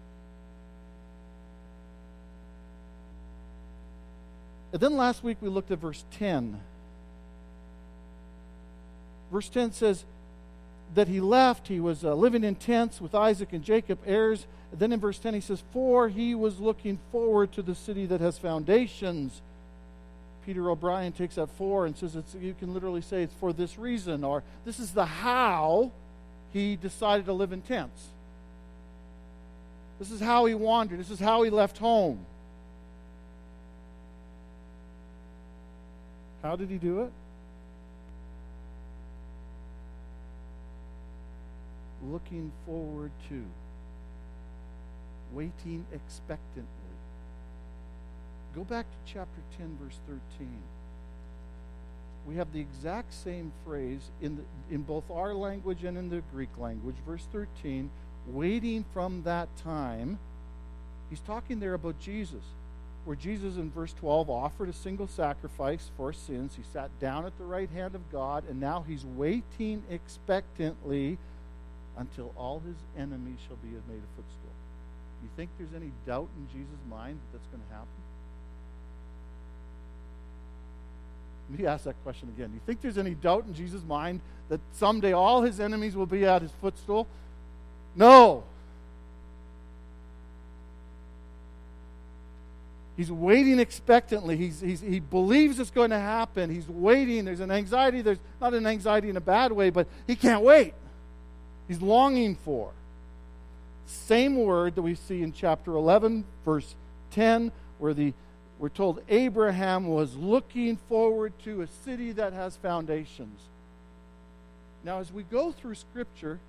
And 4.71 4.81
then 4.81 4.95
last 4.95 5.21
week 5.21 5.37
we 5.41 5.49
looked 5.49 5.71
at 5.71 5.79
verse 5.79 6.05
10. 6.11 6.57
Verse 9.33 9.49
10 9.49 9.73
says, 9.73 10.05
that 10.95 11.07
he 11.07 11.19
left, 11.19 11.67
he 11.67 11.79
was 11.79 12.03
uh, 12.03 12.13
living 12.13 12.43
in 12.43 12.55
tents 12.55 12.99
with 12.99 13.15
Isaac 13.15 13.53
and 13.53 13.63
Jacob, 13.63 13.99
heirs. 14.05 14.45
Then 14.73 14.93
in 14.93 14.99
verse 14.99 15.19
10, 15.19 15.33
he 15.33 15.41
says, 15.41 15.63
For 15.73 16.07
he 16.07 16.33
was 16.33 16.59
looking 16.59 16.99
forward 17.11 17.51
to 17.53 17.61
the 17.61 17.75
city 17.75 18.05
that 18.05 18.21
has 18.21 18.37
foundations. 18.37 19.41
Peter 20.45 20.69
O'Brien 20.69 21.11
takes 21.11 21.35
that 21.35 21.49
for 21.51 21.85
and 21.85 21.95
says, 21.95 22.15
it's, 22.15 22.33
you 22.35 22.55
can 22.57 22.73
literally 22.73 23.01
say 23.01 23.23
it's 23.23 23.33
for 23.35 23.53
this 23.53 23.77
reason, 23.77 24.23
or 24.23 24.43
this 24.65 24.79
is 24.79 24.91
the 24.91 25.05
how 25.05 25.91
he 26.51 26.75
decided 26.75 27.25
to 27.25 27.33
live 27.33 27.51
in 27.51 27.61
tents. 27.61 28.07
This 29.99 30.09
is 30.09 30.19
how 30.19 30.45
he 30.45 30.55
wandered. 30.55 30.99
This 30.99 31.11
is 31.11 31.19
how 31.19 31.43
he 31.43 31.51
left 31.51 31.77
home. 31.77 32.25
How 36.41 36.55
did 36.55 36.69
he 36.69 36.77
do 36.77 37.01
it? 37.01 37.11
looking 42.09 42.51
forward 42.65 43.11
to, 43.29 43.43
waiting 45.33 45.85
expectantly. 45.93 46.65
Go 48.55 48.63
back 48.63 48.85
to 48.85 49.13
chapter 49.13 49.41
10, 49.57 49.77
verse 49.81 49.97
13. 50.07 50.49
We 52.27 52.35
have 52.35 52.51
the 52.53 52.59
exact 52.59 53.13
same 53.13 53.51
phrase 53.65 54.01
in, 54.21 54.37
the, 54.37 54.43
in 54.73 54.81
both 54.83 55.09
our 55.09 55.33
language 55.33 55.83
and 55.83 55.97
in 55.97 56.09
the 56.09 56.21
Greek 56.33 56.55
language. 56.57 56.95
Verse 57.05 57.25
13, 57.31 57.89
waiting 58.27 58.85
from 58.93 59.23
that 59.23 59.47
time. 59.57 60.19
He's 61.09 61.21
talking 61.21 61.59
there 61.59 61.73
about 61.73 61.99
Jesus, 61.99 62.43
where 63.05 63.15
Jesus 63.15 63.55
in 63.55 63.71
verse 63.71 63.93
12 63.93 64.29
offered 64.29 64.69
a 64.69 64.73
single 64.73 65.07
sacrifice 65.07 65.89
for 65.97 66.13
sins. 66.13 66.53
He 66.55 66.63
sat 66.71 66.89
down 66.99 67.25
at 67.25 67.37
the 67.37 67.43
right 67.43 67.69
hand 67.69 67.95
of 67.95 68.11
God, 68.11 68.43
and 68.49 68.59
now 68.59 68.83
he's 68.87 69.05
waiting 69.05 69.83
expectantly 69.89 71.17
until 71.97 72.33
all 72.37 72.61
his 72.65 72.77
enemies 72.97 73.39
shall 73.47 73.57
be 73.57 73.69
made 73.69 73.97
a 73.97 74.15
footstool. 74.15 74.60
You 75.23 75.29
think 75.35 75.49
there's 75.57 75.73
any 75.75 75.91
doubt 76.05 76.29
in 76.37 76.47
Jesus' 76.47 76.79
mind 76.89 77.19
that 77.19 77.37
that's 77.37 77.47
going 77.47 77.63
to 77.67 77.73
happen? 77.73 77.87
Let 81.49 81.59
me 81.59 81.65
ask 81.65 81.83
that 81.83 82.01
question 82.03 82.29
again. 82.29 82.47
Do 82.49 82.53
you 82.53 82.61
think 82.65 82.81
there's 82.81 82.97
any 82.97 83.13
doubt 83.13 83.45
in 83.45 83.53
Jesus' 83.53 83.83
mind 83.83 84.21
that 84.49 84.61
someday 84.73 85.11
all 85.11 85.41
his 85.41 85.59
enemies 85.59 85.95
will 85.95 86.05
be 86.05 86.25
at 86.25 86.41
his 86.41 86.51
footstool? 86.61 87.07
No. 87.95 88.43
He's 92.95 93.11
waiting 93.11 93.59
expectantly. 93.59 94.37
He's, 94.37 94.61
he's, 94.61 94.79
he 94.79 94.99
believes 94.99 95.59
it's 95.59 95.71
going 95.71 95.89
to 95.89 95.99
happen. 95.99 96.49
He's 96.49 96.69
waiting. 96.69 97.25
There's 97.25 97.39
an 97.39 97.51
anxiety. 97.51 98.01
There's 98.01 98.19
not 98.39 98.53
an 98.53 98.65
anxiety 98.65 99.09
in 99.09 99.17
a 99.17 99.21
bad 99.21 99.51
way, 99.51 99.71
but 99.71 99.87
he 100.07 100.15
can't 100.15 100.43
wait. 100.43 100.73
He's 101.67 101.81
longing 101.81 102.35
for. 102.35 102.71
Same 103.91 104.37
word 104.37 104.75
that 104.75 104.81
we 104.81 104.95
see 104.95 105.21
in 105.21 105.33
chapter 105.33 105.73
11, 105.73 106.23
verse 106.45 106.75
10, 107.11 107.51
where 107.77 107.93
the, 107.93 108.13
we're 108.57 108.69
told 108.69 109.01
Abraham 109.09 109.87
was 109.87 110.15
looking 110.15 110.77
forward 110.87 111.33
to 111.43 111.61
a 111.61 111.67
city 111.83 112.13
that 112.13 112.31
has 112.31 112.55
foundations. 112.55 113.39
Now, 114.85 114.99
as 114.99 115.11
we 115.11 115.23
go 115.23 115.51
through 115.51 115.75
Scripture, 115.75 116.39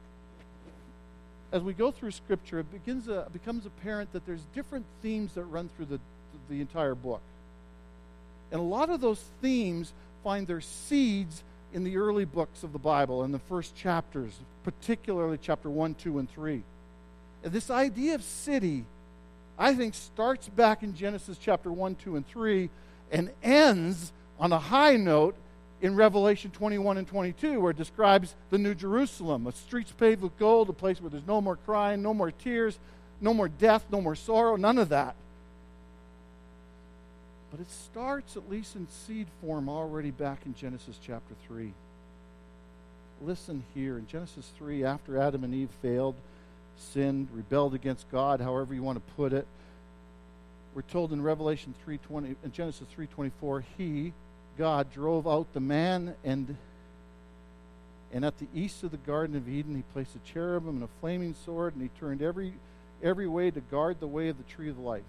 as 1.51 1.63
we 1.63 1.73
go 1.73 1.91
through 1.91 2.13
Scripture, 2.13 2.61
it 2.61 2.71
begins 2.71 3.09
a, 3.09 3.27
becomes 3.33 3.67
apparent 3.67 4.13
that 4.13 4.25
there's 4.25 4.45
different 4.55 4.87
themes 5.03 5.35
that 5.35 5.45
run 5.45 5.69
through 5.77 5.87
the, 5.87 6.01
the 6.49 6.61
entire 6.61 6.95
book. 6.95 7.23
And 8.53 8.61
a 8.61 8.65
lot 8.65 8.89
of 8.89 9.01
those 9.01 9.23
themes 9.41 9.93
find 10.23 10.47
their 10.47 10.61
seeds 10.61 11.43
in 11.73 11.83
the 11.83 11.97
early 11.97 12.25
books 12.25 12.63
of 12.63 12.73
the 12.73 12.79
Bible, 12.79 13.25
in 13.25 13.33
the 13.33 13.41
first 13.41 13.75
chapters, 13.75 14.33
particularly 14.63 15.39
chapter 15.43 15.69
1, 15.69 15.97
2, 15.97 16.19
and 16.21 16.31
3. 16.31 16.63
This 17.43 17.71
idea 17.71 18.15
of 18.15 18.23
city, 18.23 18.85
I 19.59 19.75
think, 19.75 19.95
starts 19.95 20.49
back 20.49 20.83
in 20.83 20.95
Genesis 20.95 21.39
chapter 21.39 21.73
1, 21.73 21.97
2, 21.97 22.17
and 22.17 22.27
3 22.27 22.71
and 23.11 23.31
ends 23.43 24.13
on 24.39 24.53
a 24.53 24.59
high 24.59 24.97
note 24.97 25.35
in 25.81 25.97
Revelation 25.97 26.51
21 26.53 26.99
and 26.99 27.07
22, 27.07 27.61
where 27.61 27.73
it 27.73 27.77
describes 27.77 28.37
the 28.51 28.59
New 28.59 28.75
Jerusalem, 28.75 29.47
a 29.49 29.53
streets 29.53 29.91
paved 29.91 30.23
with 30.23 30.39
gold, 30.39 30.71
a 30.71 30.73
place 30.73 31.01
where 31.01 31.11
there's 31.11 31.27
no 31.27 31.41
more 31.41 31.57
crying, 31.57 32.03
no 32.03 32.15
more 32.15 32.31
tears, 32.31 32.79
no 33.21 33.35
more 33.35 33.49
death, 33.49 33.85
no 33.91 34.01
more 34.01 34.15
sorrow, 34.15 34.57
none 34.57 34.79
of 34.79 34.91
that. 34.91 35.17
But 37.51 37.61
it 37.61 37.71
starts, 37.71 38.37
at 38.37 38.49
least 38.49 38.77
in 38.77 38.87
seed 38.89 39.27
form, 39.41 39.69
already 39.69 40.11
back 40.11 40.47
in 40.47 40.55
Genesis 40.55 40.99
chapter 41.05 41.35
3. 41.49 41.73
Listen 43.21 43.63
here. 43.75 43.99
In 43.99 44.07
Genesis 44.07 44.51
3, 44.57 44.85
after 44.85 45.19
Adam 45.19 45.45
and 45.45 45.55
Eve 45.55 45.69
failed, 45.83 46.15
sinned, 46.77 47.29
rebelled 47.33 47.75
against 47.75 48.11
God, 48.11 48.41
however 48.41 48.75
you 48.75 48.83
want 48.83 49.05
to 49.05 49.13
put 49.15 49.33
it, 49.33 49.47
we're 50.75 50.83
told 50.83 51.13
in 51.13 51.23
Revelation 51.23 51.75
3:20 51.87 52.37
in 52.43 52.53
Genesis 52.53 52.87
3:24, 52.97 53.65
he 53.77 54.13
God 54.57 54.91
drove 54.93 55.27
out 55.27 55.53
the 55.53 55.61
man 55.61 56.15
and 56.25 56.57
and 58.13 58.25
at 58.25 58.39
the 58.39 58.49
east 58.55 58.83
of 58.83 58.91
the 58.91 58.99
garden 58.99 59.37
of 59.37 59.49
Eden 59.49 59.75
he 59.75 59.83
placed 59.93 60.15
a 60.15 60.19
cherubim 60.21 60.77
and 60.77 60.83
a 60.83 60.89
flaming 61.01 61.35
sword 61.35 61.75
and 61.75 61.83
he 61.83 61.89
turned 61.99 62.23
every 62.23 62.55
every 63.03 63.27
way 63.27 63.51
to 63.51 63.61
guard 63.61 64.01
the 64.01 64.07
way 64.07 64.29
of 64.29 64.39
the 64.39 64.45
tree 64.45 64.71
of 64.71 64.79
life. 64.79 65.03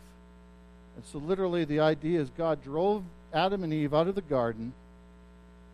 And 0.95 1.05
so, 1.05 1.17
literally, 1.17 1.65
the 1.65 1.79
idea 1.79 2.19
is 2.19 2.29
God 2.31 2.63
drove 2.63 3.03
Adam 3.33 3.63
and 3.63 3.73
Eve 3.73 3.93
out 3.93 4.07
of 4.07 4.15
the 4.15 4.21
garden, 4.21 4.73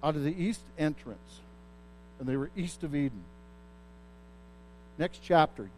out 0.04 0.16
of 0.16 0.24
the 0.24 0.36
east 0.42 0.62
entrance, 0.78 1.42
and 2.20 2.28
they 2.28 2.38
were 2.38 2.50
east 2.56 2.84
of 2.84 2.96
Eden. 2.96 3.24
Next 4.98 5.22
chapter, 5.24 5.70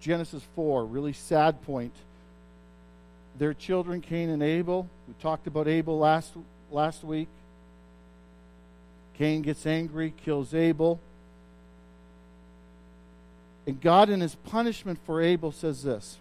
Genesis 0.00 0.42
4, 0.54 0.84
really 0.84 1.12
sad 1.12 1.62
point. 1.62 1.94
Their 3.38 3.54
children, 3.54 4.00
Cain 4.00 4.30
and 4.30 4.42
Abel. 4.42 4.88
We 5.08 5.14
talked 5.20 5.46
about 5.46 5.68
Abel 5.68 5.98
last, 5.98 6.32
last 6.70 7.04
week. 7.04 7.28
Cain 9.14 9.42
gets 9.42 9.66
angry, 9.66 10.14
kills 10.24 10.54
Abel. 10.54 11.00
And 13.66 13.80
God, 13.80 14.10
in 14.10 14.20
his 14.20 14.34
punishment 14.34 14.98
for 15.04 15.20
Abel, 15.20 15.52
says 15.52 15.82
this 15.82 16.18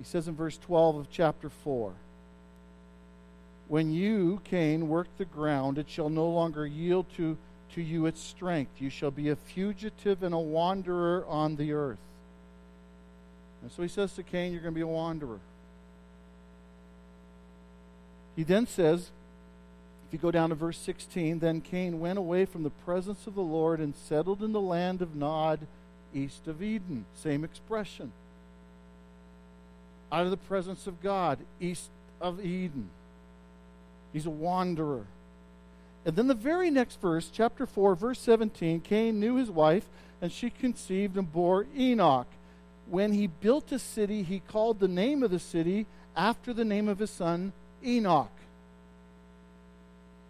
he 0.00 0.04
says 0.04 0.28
in 0.28 0.34
verse 0.34 0.56
12 0.56 0.96
of 0.96 1.10
chapter 1.10 1.50
4 1.50 1.92
When 3.68 3.92
you, 3.92 4.40
Cain, 4.44 4.88
work 4.88 5.08
the 5.18 5.26
ground, 5.26 5.76
it 5.76 5.90
shall 5.90 6.08
no 6.08 6.26
longer 6.26 6.66
yield 6.66 7.04
to, 7.16 7.36
to 7.74 7.82
you 7.82 8.06
its 8.06 8.20
strength. 8.20 8.72
You 8.78 8.90
shall 8.90 9.10
be 9.10 9.28
a 9.28 9.36
fugitive 9.36 10.22
and 10.22 10.34
a 10.34 10.38
wanderer 10.38 11.24
on 11.26 11.56
the 11.56 11.72
earth. 11.72 11.98
And 13.62 13.70
so 13.70 13.82
he 13.82 13.88
says 13.88 14.14
to 14.14 14.22
Cain, 14.22 14.52
You're 14.52 14.62
going 14.62 14.74
to 14.74 14.78
be 14.78 14.82
a 14.82 14.86
wanderer. 14.86 15.38
He 18.36 18.42
then 18.42 18.66
says, 18.66 19.10
if 20.10 20.14
you 20.14 20.18
go 20.18 20.32
down 20.32 20.48
to 20.48 20.56
verse 20.56 20.76
16, 20.78 21.38
then 21.38 21.60
Cain 21.60 22.00
went 22.00 22.18
away 22.18 22.44
from 22.44 22.64
the 22.64 22.70
presence 22.70 23.28
of 23.28 23.36
the 23.36 23.42
Lord 23.42 23.78
and 23.78 23.94
settled 23.94 24.42
in 24.42 24.50
the 24.50 24.60
land 24.60 25.02
of 25.02 25.14
Nod, 25.14 25.60
east 26.12 26.48
of 26.48 26.60
Eden. 26.60 27.04
Same 27.14 27.44
expression. 27.44 28.10
Out 30.10 30.24
of 30.24 30.32
the 30.32 30.36
presence 30.36 30.88
of 30.88 31.00
God, 31.00 31.38
east 31.60 31.90
of 32.20 32.44
Eden. 32.44 32.90
He's 34.12 34.26
a 34.26 34.30
wanderer. 34.30 35.04
And 36.04 36.16
then 36.16 36.28
the 36.28 36.34
very 36.34 36.70
next 36.70 37.00
verse, 37.00 37.30
chapter 37.32 37.66
4, 37.66 37.94
verse 37.94 38.20
17 38.20 38.80
Cain 38.80 39.20
knew 39.20 39.36
his 39.36 39.50
wife, 39.50 39.84
and 40.22 40.32
she 40.32 40.50
conceived 40.50 41.16
and 41.16 41.30
bore 41.30 41.66
Enoch. 41.76 42.26
When 42.88 43.12
he 43.12 43.26
built 43.26 43.70
a 43.72 43.78
city, 43.78 44.22
he 44.22 44.40
called 44.40 44.80
the 44.80 44.88
name 44.88 45.22
of 45.22 45.30
the 45.30 45.38
city 45.38 45.86
after 46.16 46.52
the 46.52 46.64
name 46.64 46.88
of 46.88 46.98
his 46.98 47.10
son, 47.10 47.52
Enoch. 47.84 48.30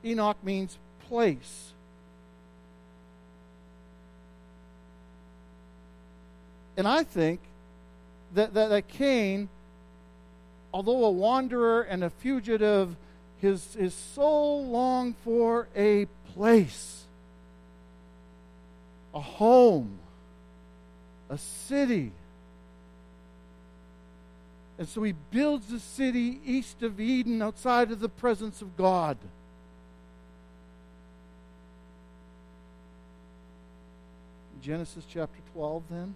Enoch 0.05 0.37
means 0.43 0.79
place. 1.09 1.73
And 6.77 6.89
I 6.89 7.03
think 7.03 7.41
that, 8.35 8.55
that, 8.55 8.69
that 8.69 8.89
Cain, 8.89 9.49
although 10.73 11.05
a 11.05 11.11
wanderer 11.11 11.83
and 11.83 12.03
a 12.05 12.11
fugitive, 12.11 12.97
his, 13.41 13.75
his 13.75 13.95
soul 13.95 14.67
longed 14.67 15.17
for 15.25 15.67
a 15.75 16.07
place, 16.35 17.05
a 19.15 19.21
home, 19.21 19.99
a 21.29 21.39
city. 21.39 22.13
And 24.79 24.89
so 24.89 25.03
he 25.03 25.15
builds 25.31 25.73
a 25.73 25.81
city 25.81 26.41
east 26.45 26.83
of 26.83 27.01
Eden 27.01 27.43
outside 27.43 27.91
of 27.91 28.01
the 28.01 28.09
presence 28.09 28.63
of 28.63 28.77
God. 28.77 29.17
Genesis 34.63 35.05
chapter 35.09 35.39
12, 35.55 35.83
then, 35.91 36.15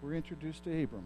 we're 0.00 0.14
introduced 0.14 0.62
to 0.64 0.70
Abram. 0.70 1.04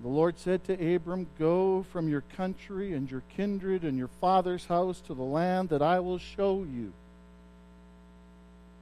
The 0.00 0.08
Lord 0.08 0.38
said 0.38 0.64
to 0.64 0.94
Abram, 0.94 1.26
Go 1.38 1.84
from 1.90 2.08
your 2.08 2.20
country 2.20 2.92
and 2.92 3.10
your 3.10 3.22
kindred 3.36 3.82
and 3.82 3.98
your 3.98 4.10
father's 4.20 4.66
house 4.66 5.00
to 5.02 5.14
the 5.14 5.22
land 5.22 5.70
that 5.70 5.82
I 5.82 5.98
will 6.00 6.18
show 6.18 6.58
you. 6.58 6.92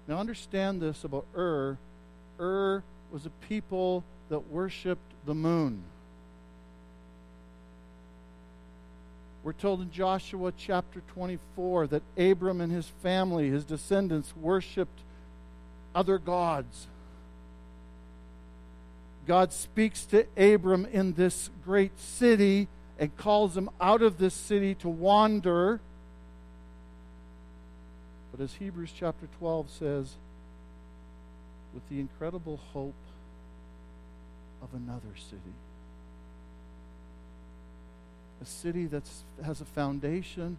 Now, 0.06 0.18
understand 0.18 0.80
this 0.80 1.04
about 1.04 1.24
Ur. 1.36 1.78
Ur 2.38 2.82
was 3.10 3.24
a 3.24 3.30
people 3.48 4.04
that 4.28 4.50
worshiped 4.50 5.12
the 5.24 5.34
moon. 5.34 5.82
We're 9.42 9.52
told 9.52 9.80
in 9.80 9.90
Joshua 9.92 10.52
chapter 10.56 11.02
24 11.14 11.86
that 11.86 12.02
Abram 12.18 12.60
and 12.60 12.72
his 12.72 12.88
family, 13.02 13.48
his 13.48 13.64
descendants, 13.64 14.34
worshiped 14.36 15.00
other 15.94 16.18
gods. 16.18 16.88
God 19.26 19.52
speaks 19.52 20.04
to 20.06 20.26
Abram 20.36 20.86
in 20.86 21.14
this 21.14 21.50
great 21.64 21.98
city 21.98 22.68
and 22.98 23.14
calls 23.16 23.56
him 23.56 23.68
out 23.80 24.02
of 24.02 24.18
this 24.18 24.34
city 24.34 24.74
to 24.76 24.88
wander. 24.88 25.80
But 28.30 28.42
as 28.42 28.54
Hebrews 28.54 28.92
chapter 28.96 29.26
12 29.38 29.70
says, 29.70 30.14
with 31.74 31.88
the 31.90 32.00
incredible 32.00 32.58
hope 32.72 32.94
of 34.62 34.68
another 34.74 35.14
city. 35.14 35.54
A 38.40 38.46
city 38.46 38.86
that 38.86 39.04
has 39.44 39.60
a 39.60 39.64
foundation, 39.64 40.56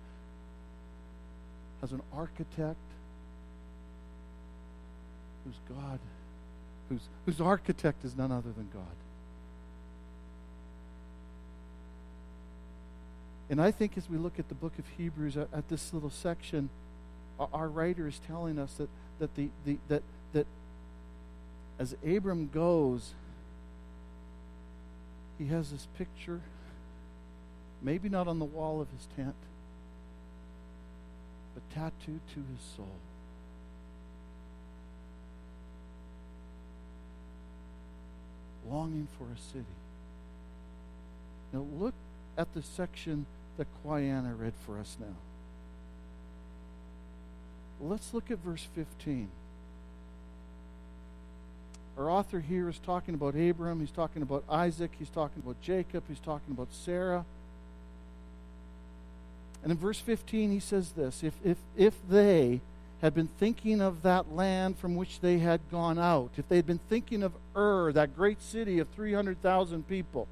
has 1.82 1.92
an 1.92 2.02
architect, 2.14 2.78
whose 5.46 5.56
God 5.70 6.00
whose, 6.90 7.02
whose 7.26 7.42
architect 7.42 8.04
is 8.06 8.16
none 8.16 8.32
other 8.32 8.52
than 8.52 8.70
God. 8.74 8.84
And 13.50 13.62
I 13.62 13.72
think 13.72 13.98
as 13.98 14.10
we 14.10 14.18
look 14.18 14.40
at 14.40 14.50
the 14.50 14.56
book 14.56 14.74
of 14.78 14.86
Hebrews, 14.98 15.38
at, 15.38 15.48
at 15.54 15.70
this 15.70 15.94
little 15.94 16.10
section, 16.10 16.70
our, 17.40 17.48
our, 17.54 17.70
writer 17.70 18.08
is 18.08 18.20
telling 18.28 18.60
us 18.60 18.74
that, 18.74 18.90
that, 19.20 19.36
the, 19.36 19.50
the, 19.66 19.78
that, 19.88 20.04
that 20.34 20.46
as 21.80 21.96
Abram 22.06 22.50
goes, 22.54 23.14
he 25.38 25.48
has 25.48 25.72
this 25.72 25.88
picture, 25.98 26.42
maybe 27.82 28.10
not 28.10 28.28
on 28.28 28.40
the 28.40 28.46
wall 28.46 28.82
of 28.82 28.88
his 28.90 29.08
tent, 29.16 29.36
but 31.54 31.64
tattooed 31.74 32.22
to 32.34 32.44
his 32.52 32.76
soul. 32.76 32.88
Longing 38.70 39.08
for 39.18 39.26
a 39.26 39.38
city. 39.54 39.66
Now 41.54 41.66
look 41.80 41.94
at 42.38 42.54
the 42.54 42.62
section 42.62 43.26
that 43.58 43.68
Quiana 43.84 44.38
read 44.38 44.54
for 44.66 44.78
us 44.80 44.98
now. 45.00 45.16
Let's 47.80 48.14
look 48.14 48.32
at 48.32 48.40
verse 48.40 48.68
15. 48.76 49.30
Our 51.98 52.12
author 52.12 52.40
here 52.40 52.70
is 52.70 52.78
talking 52.80 53.16
about 53.16 53.36
Abram, 53.36 53.80
he's 53.80 53.92
talking 53.92 54.22
about 54.22 54.44
Isaac, 54.50 54.92
he's 55.00 55.10
talking 55.10 55.42
about 55.44 55.60
Jacob, 55.62 56.04
he's 56.08 56.20
talking 56.20 56.54
about 56.54 56.68
Sarah. 56.72 57.26
And 59.64 59.72
in 59.72 59.78
verse 59.78 60.00
15, 60.00 60.52
he 60.52 60.60
says 60.60 60.92
this 60.92 61.24
if, 61.24 61.34
if, 61.44 61.58
if 61.76 61.96
they, 62.08 62.62
had 63.02 63.14
been 63.14 63.30
thinking 63.38 63.80
of 63.82 64.02
that 64.02 64.34
land 64.34 64.78
from 64.78 64.96
which 64.96 65.20
they 65.20 65.38
had 65.38 65.62
gone 65.70 66.00
out, 66.00 66.32
if 66.38 66.48
they 66.50 66.56
had 66.56 66.66
been 66.66 66.80
thinking 66.90 67.22
of 67.22 67.34
Ur, 67.56 67.92
that 67.94 68.16
great 68.16 68.42
city 68.42 68.80
of 68.80 68.88
300,000 68.90 69.88
people, 69.88 70.28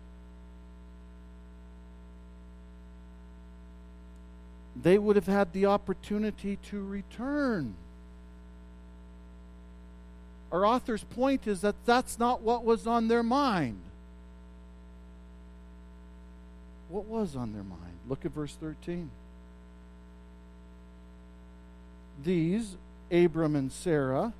they 4.81 4.97
would 4.97 5.15
have 5.15 5.27
had 5.27 5.53
the 5.53 5.67
opportunity 5.67 6.57
to 6.69 6.83
return. 6.83 7.75
Our 10.51 10.65
author's 10.65 11.03
point 11.03 11.47
is 11.47 11.61
that 11.61 11.75
that's 11.85 12.17
not 12.17 12.41
what 12.41 12.63
was 12.63 12.87
on 12.87 13.07
their 13.07 13.23
mind. 13.23 13.79
What 16.89 17.05
was 17.05 17.35
on 17.35 17.53
their 17.53 17.63
mind? 17.63 17.81
Look 18.07 18.25
at 18.25 18.31
verse 18.31 18.55
13 18.59 19.09
these, 22.23 22.75
Abram 23.11 23.55
and 23.55 23.71
Sarah, 23.71 24.33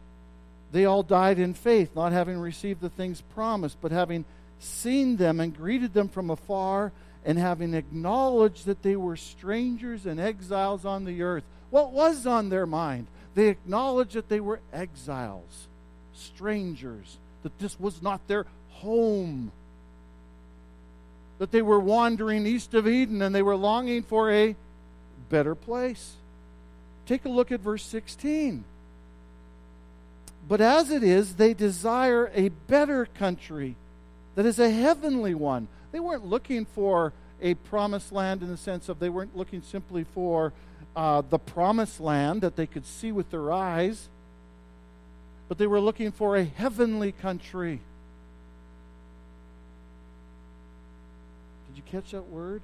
they 0.72 0.86
all 0.86 1.04
died 1.04 1.40
in 1.40 1.54
faith, 1.54 1.96
not 1.96 2.12
having 2.12 2.38
received 2.38 2.82
the 2.82 2.90
things 2.90 3.22
promised, 3.34 3.78
but 3.82 3.92
having 3.92 4.26
seen 4.60 5.18
them 5.18 5.40
and 5.40 5.56
greeted 5.56 5.94
them 5.94 6.10
from 6.10 6.30
afar, 6.30 6.92
and 7.24 7.38
having 7.38 7.74
acknowledged 7.74 8.66
that 8.66 8.84
they 8.84 8.96
were 8.96 9.16
strangers 9.16 10.06
and 10.06 10.20
exiles 10.20 10.86
on 10.86 11.06
the 11.06 11.22
earth. 11.24 11.44
What 11.70 11.92
was 11.92 12.28
on 12.28 12.50
their 12.50 12.66
mind? 12.66 13.08
They 13.34 13.48
acknowledged 13.48 14.14
that 14.14 14.30
they 14.30 14.40
were 14.40 14.60
exiles, 14.72 15.68
strangers, 16.14 17.18
that 17.44 17.58
this 17.60 17.80
was 17.80 18.02
not 18.02 18.28
their 18.28 18.46
home, 18.70 19.52
that 21.40 21.52
they 21.52 21.62
were 21.62 21.80
wandering 21.80 22.46
east 22.46 22.74
of 22.74 22.88
Eden 22.88 23.22
and 23.22 23.34
they 23.34 23.42
were 23.42 23.56
longing 23.56 24.04
for 24.04 24.32
a 24.32 24.56
better 25.30 25.56
place. 25.56 26.14
Take 27.06 27.26
a 27.26 27.30
look 27.30 27.52
at 27.52 27.60
verse 27.60 27.84
16. 27.84 28.64
But 30.48 30.62
as 30.62 30.92
it 30.92 31.04
is, 31.04 31.36
they 31.36 31.54
desire 31.54 32.32
a 32.34 32.50
better 32.50 33.06
country 33.06 33.76
that 34.36 34.46
is 34.46 34.60
a 34.60 34.70
heavenly 34.70 35.34
one. 35.34 35.68
They 35.92 36.00
weren't 36.00 36.26
looking 36.26 36.66
for 36.66 37.14
a 37.42 37.56
promised 37.56 38.12
land 38.12 38.42
in 38.42 38.50
the 38.50 38.58
sense 38.58 38.90
of 38.90 39.00
they 39.00 39.10
weren't 39.10 39.36
looking 39.36 39.62
simply 39.62 40.04
for 40.04 40.54
uh, 40.96 41.22
the 41.30 41.40
promised 41.40 42.00
land 42.00 42.42
that 42.42 42.56
they 42.56 42.68
could 42.68 42.86
see 42.86 43.12
with 43.12 43.30
their 43.32 43.52
eyes, 43.52 44.08
but 45.48 45.58
they 45.58 45.68
were 45.68 45.80
looking 45.80 46.12
for 46.12 46.36
a 46.38 46.44
heavenly 46.44 47.12
country. 47.12 47.80
Did 51.68 51.78
you 51.78 51.84
catch 51.92 52.12
that 52.12 52.28
word? 52.30 52.62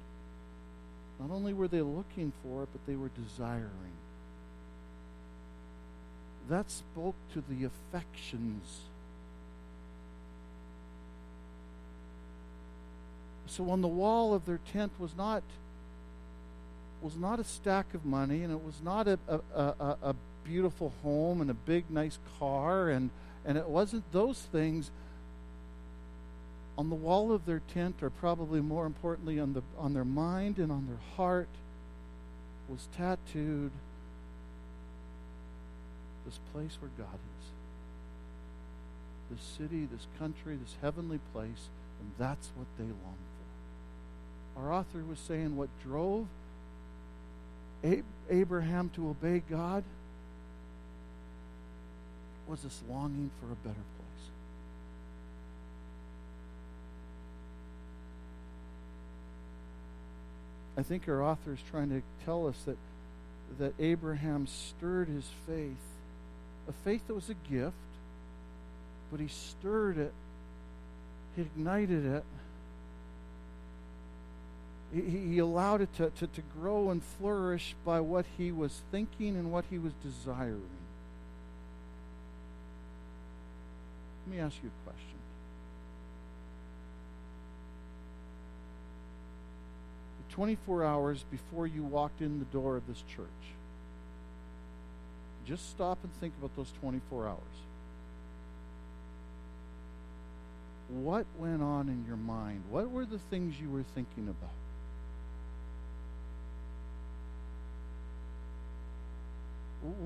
Not 1.20 1.30
only 1.30 1.52
were 1.52 1.68
they 1.68 1.82
looking 1.82 2.32
for 2.42 2.62
it, 2.62 2.68
but 2.72 2.84
they 2.86 2.96
were 2.96 3.10
desiring 3.26 3.92
that 6.48 6.70
spoke 6.70 7.14
to 7.34 7.42
the 7.48 7.64
affections. 7.64 8.80
So 13.46 13.70
on 13.70 13.80
the 13.82 13.88
wall 13.88 14.32
of 14.34 14.46
their 14.46 14.60
tent 14.72 14.92
was 14.98 15.16
not 15.16 15.42
was 17.02 17.16
not 17.16 17.40
a 17.40 17.44
stack 17.44 17.94
of 17.94 18.04
money, 18.04 18.42
and 18.42 18.52
it 18.52 18.64
was 18.64 18.80
not 18.82 19.08
a, 19.08 19.18
a, 19.28 19.40
a, 19.56 19.96
a 20.02 20.14
beautiful 20.44 20.92
home 21.02 21.40
and 21.40 21.50
a 21.50 21.54
big 21.54 21.90
nice 21.90 22.18
car, 22.38 22.88
and 22.88 23.10
and 23.44 23.58
it 23.58 23.66
wasn't 23.66 24.04
those 24.12 24.40
things. 24.40 24.90
on 26.78 26.88
the 26.88 26.94
wall 26.94 27.32
of 27.32 27.44
their 27.44 27.60
tent, 27.74 28.02
or 28.02 28.10
probably 28.10 28.60
more 28.60 28.86
importantly 28.86 29.38
on, 29.38 29.52
the, 29.52 29.62
on 29.78 29.94
their 29.94 30.04
mind 30.04 30.58
and 30.58 30.72
on 30.72 30.86
their 30.86 31.16
heart, 31.16 31.48
was 32.68 32.88
tattooed 32.96 33.70
this 36.24 36.38
place 36.52 36.78
where 36.80 36.90
God 36.96 37.14
is. 37.14 37.46
This 39.36 39.44
city, 39.58 39.88
this 39.90 40.06
country, 40.18 40.56
this 40.56 40.76
heavenly 40.82 41.20
place, 41.32 41.68
and 42.00 42.10
that's 42.18 42.50
what 42.56 42.66
they 42.78 42.84
long 42.84 43.16
for. 44.54 44.60
Our 44.60 44.72
author 44.72 45.02
was 45.08 45.18
saying 45.18 45.56
what 45.56 45.68
drove 45.82 46.26
Abraham 48.30 48.90
to 48.94 49.08
obey 49.08 49.42
God 49.50 49.82
was 52.46 52.62
this 52.62 52.80
longing 52.88 53.30
for 53.40 53.46
a 53.46 53.56
better 53.56 53.74
place. 53.74 54.02
I 60.76 60.82
think 60.82 61.08
our 61.08 61.22
author 61.22 61.52
is 61.52 61.60
trying 61.70 61.90
to 61.90 62.02
tell 62.24 62.46
us 62.46 62.56
that, 62.66 62.78
that 63.58 63.74
Abraham 63.78 64.46
stirred 64.46 65.08
his 65.08 65.28
faith, 65.46 65.76
a 66.68 66.72
faith 66.84 67.06
that 67.06 67.14
was 67.14 67.28
a 67.28 67.34
gift, 67.34 67.74
but 69.10 69.20
he 69.20 69.28
stirred 69.28 69.98
it, 69.98 70.12
he 71.36 71.42
ignited 71.42 72.04
it, 72.04 72.24
he, 74.94 75.00
he 75.00 75.38
allowed 75.38 75.80
it 75.80 75.94
to, 75.96 76.10
to, 76.10 76.26
to 76.26 76.42
grow 76.60 76.90
and 76.90 77.02
flourish 77.02 77.74
by 77.84 78.00
what 78.00 78.26
he 78.36 78.52
was 78.52 78.82
thinking 78.90 79.36
and 79.36 79.50
what 79.50 79.64
he 79.70 79.78
was 79.78 79.92
desiring. 80.02 80.60
Let 84.26 84.36
me 84.36 84.40
ask 84.40 84.56
you 84.62 84.70
a 84.70 84.88
question. 84.88 85.12
24 90.32 90.84
hours 90.84 91.24
before 91.30 91.66
you 91.66 91.82
walked 91.82 92.22
in 92.22 92.38
the 92.38 92.46
door 92.46 92.76
of 92.76 92.86
this 92.86 93.02
church. 93.14 93.26
Just 95.46 95.70
stop 95.70 95.98
and 96.02 96.12
think 96.20 96.32
about 96.38 96.54
those 96.56 96.72
24 96.80 97.28
hours. 97.28 97.38
What 100.88 101.26
went 101.38 101.62
on 101.62 101.88
in 101.88 102.04
your 102.06 102.16
mind? 102.16 102.62
What 102.70 102.90
were 102.90 103.06
the 103.06 103.18
things 103.18 103.58
you 103.60 103.70
were 103.70 103.84
thinking 103.94 104.28
about? 104.28 104.50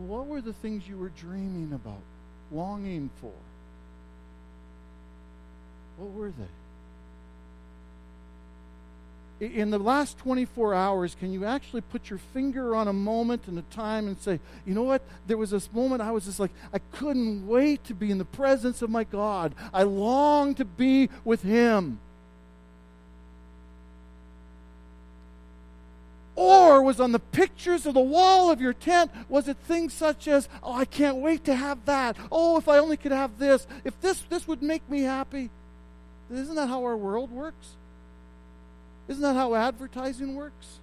What 0.07 0.27
were 0.27 0.41
the 0.41 0.55
things 0.55 0.89
you 0.89 0.97
were 0.97 1.11
dreaming 1.11 1.73
about, 1.75 2.01
longing 2.51 3.11
for? 3.21 3.33
What 5.99 6.13
were 6.13 6.31
they? 6.31 6.66
In 9.39 9.71
the 9.71 9.79
last 9.79 10.17
24 10.19 10.75
hours, 10.75 11.15
can 11.15 11.33
you 11.33 11.45
actually 11.45 11.83
put 11.83 12.09
your 12.09 12.19
finger 12.19 12.75
on 12.75 12.89
a 12.89 12.93
moment 12.93 13.43
and 13.47 13.59
a 13.59 13.63
time 13.63 14.07
and 14.07 14.19
say, 14.19 14.41
you 14.65 14.75
know 14.75 14.83
what? 14.83 15.03
There 15.27 15.37
was 15.37 15.51
this 15.51 15.71
moment 15.73 16.01
I 16.01 16.11
was 16.11 16.25
just 16.25 16.41
like, 16.41 16.53
I 16.73 16.79
couldn't 16.79 17.47
wait 17.47 17.85
to 17.85 17.95
be 17.95 18.11
in 18.11 18.19
the 18.19 18.25
presence 18.25 18.81
of 18.81 18.89
my 18.89 19.05
God. 19.05 19.55
I 19.75 19.83
long 19.83 20.55
to 20.55 20.65
be 20.65 21.11
with 21.25 21.43
Him. 21.43 21.99
Or 26.35 26.83
was 26.83 27.01
on 27.01 27.13
the 27.13 27.19
pictures 27.19 27.87
of 27.87 27.95
the 27.95 28.01
wall 28.01 28.51
of 28.51 28.61
your 28.61 28.75
tent, 28.75 29.11
was 29.29 29.49
it 29.49 29.57
things 29.59 29.93
such 29.93 30.29
as, 30.29 30.49
oh, 30.63 30.75
I 30.75 30.85
can't 30.85 31.17
wait 31.17 31.45
to 31.45 31.55
have 31.55 31.85
that. 31.87 32.17
Oh, 32.31 32.57
if 32.57 32.69
I 32.69 32.79
only 32.79 32.97
could 32.97 33.13
have 33.13 33.39
this. 33.39 33.67
If 33.85 33.99
this, 34.01 34.21
this 34.29 34.47
would 34.47 34.63
make 34.63 34.89
me 34.89 35.03
happy. 35.03 35.51
Isn't 36.31 36.55
that 36.57 36.69
how 36.69 36.85
our 36.85 36.97
world 36.97 37.31
works? 37.31 37.77
Isn't 39.09 39.23
that 39.23 39.35
how 39.35 39.55
advertising 39.55 40.35
works? 40.35 40.79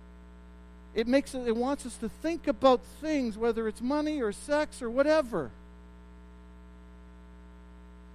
It 0.94 1.08
makes 1.08 1.34
it, 1.34 1.48
it 1.48 1.56
wants 1.56 1.86
us 1.86 1.98
to 1.98 2.10
think 2.10 2.48
about 2.48 2.82
things, 3.02 3.38
whether 3.38 3.68
it's 3.68 3.82
money 3.82 4.22
or 4.22 4.32
sex 4.32 4.82
or 4.82 4.90
whatever. 4.90 5.52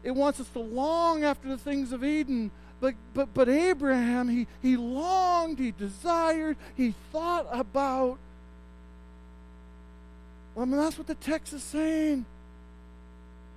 It 0.03 0.13
wants 0.13 0.41
us 0.41 0.49
to 0.51 0.61
long 0.61 1.25
after 1.25 1.49
the 1.49 1.59
things 1.59 1.93
of 1.93 2.05
Eden. 2.05 2.51
But, 2.81 2.95
but, 3.13 3.35
but 3.35 3.49
Abraham, 3.49 4.29
he, 4.29 4.47
he 4.63 4.77
longed, 4.77 5.59
he 5.59 5.73
desired, 5.73 6.57
he 6.77 6.95
thought 7.11 7.47
about. 7.51 8.19
Well, 10.55 10.63
I 10.63 10.65
mean, 10.65 10.77
that's 10.77 10.97
what 10.97 11.09
the 11.09 11.17
text 11.17 11.53
is 11.53 11.63
saying. 11.63 12.25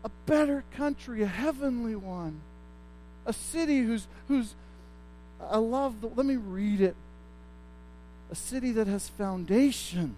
A 0.04 0.10
better 0.26 0.64
country, 0.76 1.22
a 1.22 1.28
heavenly 1.28 1.96
one. 1.96 2.42
A 3.28 3.34
city 3.34 3.80
whose, 3.82 4.08
whose, 4.28 4.56
I 5.50 5.58
love 5.58 6.02
the, 6.02 6.08
let 6.08 6.26
me 6.26 6.36
read 6.36 6.82
it. 6.82 6.96
A 8.32 8.36
city 8.36 8.72
that 8.74 8.88
has 8.88 9.10
foundations, 9.10 10.16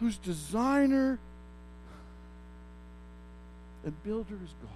whose 0.00 0.16
designer 0.18 1.18
and 3.84 4.02
builder 4.04 4.34
is 4.34 4.50
God. 4.62 4.70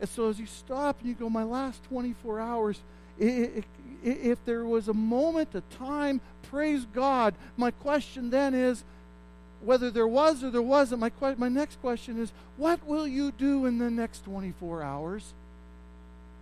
And 0.00 0.08
so 0.08 0.28
as 0.28 0.38
you 0.38 0.46
stop 0.46 1.00
and 1.00 1.08
you 1.08 1.14
go, 1.14 1.30
my 1.30 1.42
last 1.42 1.82
24 1.84 2.40
hours, 2.40 2.80
if 3.18 4.44
there 4.44 4.64
was 4.64 4.88
a 4.88 4.94
moment, 4.94 5.54
a 5.54 5.62
time, 5.78 6.20
praise 6.50 6.84
God. 6.92 7.34
My 7.56 7.70
question 7.70 8.30
then 8.30 8.54
is, 8.54 8.84
whether 9.62 9.90
there 9.90 10.06
was 10.06 10.44
or 10.44 10.50
there 10.50 10.60
wasn't, 10.60 11.00
my, 11.00 11.10
my 11.36 11.48
next 11.48 11.80
question 11.80 12.20
is, 12.20 12.30
what 12.56 12.86
will 12.86 13.06
you 13.06 13.32
do 13.32 13.64
in 13.64 13.78
the 13.78 13.90
next 13.90 14.24
24 14.24 14.82
hours? 14.82 15.32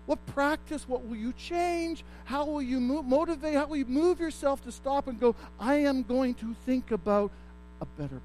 What 0.06 0.24
practice? 0.26 0.86
What 0.86 1.06
will 1.06 1.16
you 1.16 1.32
change? 1.32 2.04
How 2.24 2.44
will 2.44 2.62
you 2.62 2.78
move, 2.78 3.06
motivate? 3.06 3.54
How 3.54 3.66
will 3.66 3.76
you 3.76 3.86
move 3.86 4.20
yourself 4.20 4.62
to 4.64 4.72
stop 4.72 5.08
and 5.08 5.18
go, 5.18 5.34
I 5.58 5.76
am 5.76 6.02
going 6.02 6.34
to 6.34 6.54
think 6.66 6.90
about 6.90 7.30
a 7.80 7.86
better 7.86 8.08
place? 8.08 8.20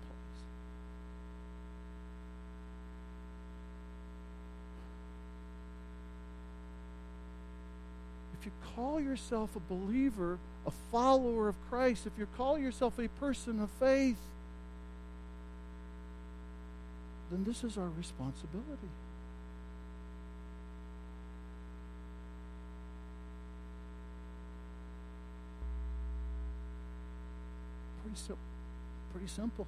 If 8.39 8.45
you 8.45 8.51
call 8.75 8.99
yourself 8.99 9.55
a 9.55 9.73
believer, 9.73 10.37
a 10.67 10.71
follower 10.91 11.47
of 11.47 11.55
Christ, 11.69 12.05
if 12.05 12.13
you 12.17 12.27
call 12.37 12.57
yourself 12.57 12.99
a 12.99 13.07
person 13.07 13.61
of 13.61 13.69
faith, 13.71 14.17
then 17.31 17.45
this 17.45 17.63
is 17.63 17.77
our 17.77 17.89
responsibility. 17.97 18.89
Sim- 28.27 28.37
pretty 29.11 29.27
simple. 29.27 29.67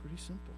Pretty 0.00 0.16
simple. 0.16 0.54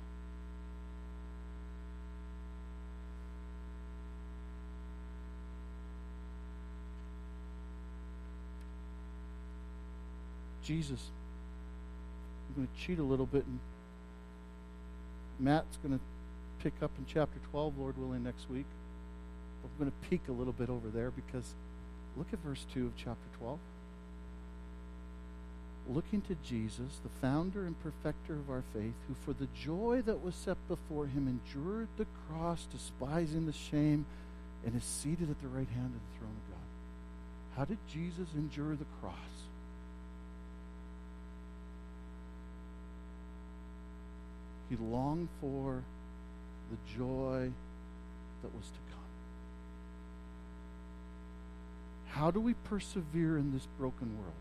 Jesus. 10.62 11.00
I'm 12.48 12.56
going 12.56 12.68
to 12.68 12.80
cheat 12.86 12.98
a 12.98 13.02
little 13.02 13.24
bit, 13.24 13.44
and 13.46 13.58
Matt's 15.40 15.78
going 15.82 15.98
to 15.98 16.00
pick 16.62 16.74
up 16.82 16.90
in 16.98 17.06
chapter 17.06 17.38
12, 17.50 17.78
Lord 17.78 17.96
willing, 17.96 18.22
next 18.22 18.50
week. 18.50 18.66
I'm 19.64 19.70
going 19.78 19.90
to 19.90 20.08
peek 20.08 20.28
a 20.28 20.32
little 20.32 20.52
bit 20.52 20.68
over 20.68 20.88
there 20.88 21.10
because 21.10 21.54
Look 22.18 22.32
at 22.32 22.40
verse 22.40 22.66
2 22.74 22.86
of 22.86 22.92
chapter 22.96 23.28
12. 23.38 23.58
Looking 25.90 26.20
to 26.22 26.36
Jesus, 26.44 26.98
the 27.02 27.08
founder 27.22 27.64
and 27.64 27.80
perfecter 27.80 28.34
of 28.34 28.50
our 28.50 28.64
faith, 28.74 28.92
who 29.06 29.14
for 29.24 29.32
the 29.32 29.48
joy 29.58 30.02
that 30.04 30.22
was 30.22 30.34
set 30.34 30.56
before 30.66 31.06
him 31.06 31.28
endured 31.28 31.86
the 31.96 32.06
cross, 32.28 32.66
despising 32.70 33.46
the 33.46 33.52
shame, 33.52 34.04
and 34.66 34.74
is 34.74 34.82
seated 34.82 35.30
at 35.30 35.40
the 35.40 35.48
right 35.48 35.68
hand 35.68 35.94
of 35.94 36.00
the 36.00 36.18
throne 36.18 36.34
of 36.36 36.50
God. 36.50 36.58
How 37.56 37.64
did 37.64 37.78
Jesus 37.90 38.28
endure 38.34 38.74
the 38.74 38.84
cross? 39.00 39.14
He 44.68 44.76
longed 44.76 45.28
for 45.40 45.82
the 46.70 46.98
joy 46.98 47.50
that 48.42 48.54
was 48.54 48.66
to 48.66 48.92
come. 48.92 48.97
How 52.10 52.30
do 52.30 52.40
we 52.40 52.54
persevere 52.54 53.38
in 53.38 53.52
this 53.52 53.66
broken 53.78 54.16
world? 54.18 54.32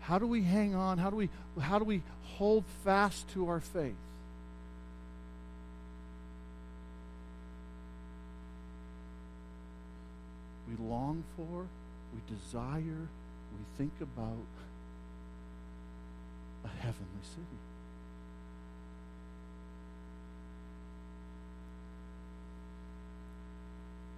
How 0.00 0.18
do 0.18 0.26
we 0.26 0.42
hang 0.42 0.74
on? 0.74 0.98
How 0.98 1.10
do 1.10 1.16
we, 1.16 1.28
how 1.60 1.78
do 1.78 1.84
we 1.84 2.02
hold 2.24 2.64
fast 2.84 3.28
to 3.34 3.48
our 3.48 3.60
faith? 3.60 3.94
We 10.68 10.84
long 10.84 11.24
for, 11.36 11.66
we 12.14 12.34
desire, 12.34 13.08
we 13.52 13.64
think 13.76 13.92
about 14.00 14.36
a 16.64 16.68
heavenly 16.68 17.22
city. 17.22 17.58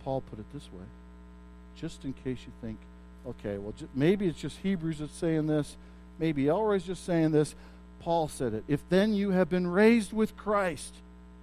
Paul 0.05 0.23
put 0.23 0.38
it 0.38 0.47
this 0.55 0.69
way 0.73 0.87
just 1.81 2.05
in 2.05 2.12
case 2.12 2.38
you 2.45 2.53
think, 2.61 2.79
okay, 3.27 3.59
well, 3.59 3.75
maybe 3.95 4.27
it's 4.27 4.40
just 4.40 4.59
Hebrews 4.59 4.99
that's 4.99 5.14
saying 5.14 5.47
this, 5.47 5.77
maybe 6.19 6.49
Elroy's 6.49 6.85
just 6.85 7.05
saying 7.05 7.33
this. 7.33 7.55
Paul 8.01 8.29
said 8.29 8.55
it. 8.55 8.64
If 8.66 8.81
then 8.88 9.14
you 9.14 9.31
have 9.31 9.51
been 9.51 9.66
raised 9.66 10.12
with 10.12 10.37
Christ, 10.37 10.95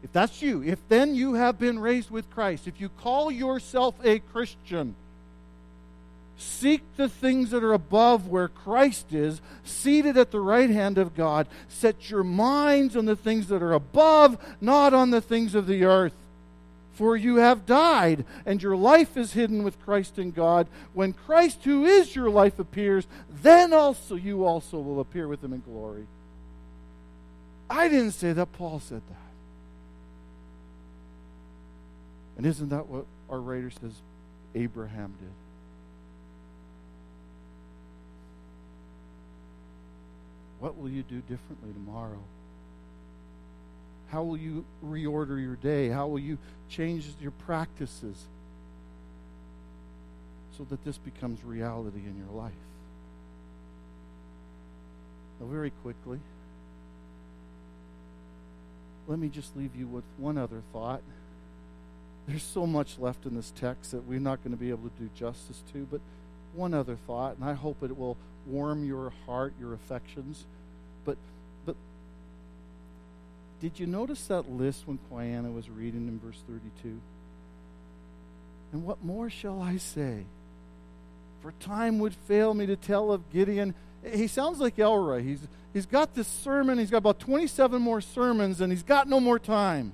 if 0.04 0.12
that's 0.12 0.42
you, 0.42 0.64
if 0.64 0.80
then 0.90 1.16
you 1.16 1.36
have 1.36 1.60
been 1.60 1.80
raised 1.80 2.10
with 2.10 2.30
Christ, 2.30 2.68
if 2.68 2.82
you 2.82 2.90
call 2.90 3.32
yourself 3.32 3.96
a 4.04 4.20
Christian, 4.20 4.96
Seek 6.38 6.84
the 6.98 7.10
things 7.10 7.50
that 7.50 7.64
are 7.64 7.74
above 7.74 8.28
where 8.28 8.48
Christ 8.48 9.12
is, 9.12 9.42
seated 9.64 10.18
at 10.18 10.30
the 10.30 10.40
right 10.40 10.70
hand 10.70 11.00
of 11.00 11.16
God. 11.16 11.48
Set 11.68 12.12
your 12.12 12.24
minds 12.24 12.96
on 12.96 13.06
the 13.06 13.16
things 13.16 13.48
that 13.48 13.64
are 13.64 13.74
above, 13.74 14.38
not 14.62 14.94
on 14.94 15.10
the 15.10 15.22
things 15.22 15.56
of 15.56 15.66
the 15.66 15.84
earth. 15.84 16.14
For 16.98 17.16
you 17.16 17.36
have 17.36 17.68
died, 17.68 18.26
and 18.44 18.62
your 18.62 18.76
life 18.76 19.18
is 19.18 19.34
hidden 19.34 19.64
with 19.64 19.80
Christ 19.86 20.18
in 20.18 20.32
God. 20.32 20.66
When 20.96 21.14
Christ, 21.14 21.64
who 21.64 21.86
is 21.86 22.16
your 22.16 22.32
life, 22.32 22.58
appears, 22.58 23.06
then 23.30 23.72
also 23.72 24.16
you 24.16 24.46
also 24.46 24.80
will 24.80 25.00
appear 25.00 25.28
with 25.28 25.44
him 25.44 25.54
in 25.54 25.62
glory. 25.62 26.08
I 27.70 27.88
didn't 27.88 28.14
say 28.14 28.34
that, 28.34 28.52
Paul 28.54 28.80
said 28.80 29.04
that. 29.10 29.16
And 32.38 32.48
isn't 32.48 32.70
that 32.70 32.88
what 32.88 33.06
our 33.30 33.40
writer 33.40 33.70
says 33.70 33.94
Abraham 34.56 35.14
did? 35.20 35.30
What 40.60 40.76
will 40.80 40.90
you 40.90 41.04
do 41.04 41.20
differently 41.30 41.74
tomorrow? 41.74 42.18
How 44.10 44.24
will 44.24 44.38
you 44.38 44.66
reorder 44.86 45.42
your 45.42 45.56
day? 45.56 45.90
How 45.90 46.08
will 46.08 46.20
you 46.20 46.38
change 46.70 47.08
your 47.20 47.32
practices 47.32 48.16
so 50.58 50.66
that 50.70 50.84
this 50.86 50.98
becomes 50.98 51.44
reality 51.44 52.00
in 52.00 52.18
your 52.18 52.42
life? 52.42 52.54
Now, 55.40 55.48
very 55.48 55.72
quickly, 55.84 56.20
let 59.08 59.20
me 59.20 59.30
just 59.30 59.56
leave 59.56 59.76
you 59.76 59.88
with 59.88 60.04
one 60.18 60.38
other 60.38 60.62
thought. 60.74 61.02
There's 62.28 62.44
so 62.44 62.68
much 62.68 63.00
left 63.00 63.26
in 63.26 63.36
this 63.36 63.54
text 63.56 63.92
that 63.92 64.06
we're 64.06 64.20
not 64.20 64.44
going 64.44 64.52
to 64.52 64.60
be 64.60 64.70
able 64.70 64.90
to 64.90 65.04
do 65.04 65.10
justice 65.16 65.62
to, 65.74 65.88
but 65.90 66.02
one 66.54 66.74
other 66.74 66.98
thought, 67.08 67.38
and 67.38 67.46
I 67.46 67.54
hope 67.54 67.84
it 67.84 67.98
will 67.98 68.18
warm 68.46 68.86
your 68.86 69.14
heart, 69.26 69.54
your 69.60 69.74
affections. 69.74 70.46
But 71.06 71.18
but 71.66 71.76
did 73.60 73.80
you 73.80 73.88
notice 73.88 74.28
that 74.28 74.52
list 74.52 74.84
when 74.86 75.00
Quiana 75.12 75.54
was 75.54 75.70
reading 75.70 76.08
in 76.08 76.20
verse 76.20 76.42
32? 76.48 77.00
And 78.72 78.86
what 78.86 79.04
more 79.04 79.30
shall 79.30 79.62
I 79.62 79.78
say? 79.78 80.26
For 81.42 81.52
time 81.60 82.00
would 82.00 82.14
fail 82.14 82.54
me 82.54 82.66
to 82.68 82.76
tell 82.76 83.12
of 83.12 83.32
Gideon. 83.32 83.74
He 84.14 84.28
sounds 84.28 84.60
like 84.60 84.78
Elroy. 84.78 85.24
He's, 85.24 85.40
he's 85.74 85.86
got 85.86 86.14
this 86.14 86.28
sermon. 86.28 86.78
He's 86.78 86.92
got 86.92 86.98
about 86.98 87.20
27 87.20 87.82
more 87.82 88.02
sermons, 88.02 88.62
and 88.62 88.72
he's 88.72 88.84
got 88.84 89.08
no 89.08 89.20
more 89.20 89.40
time. 89.40 89.94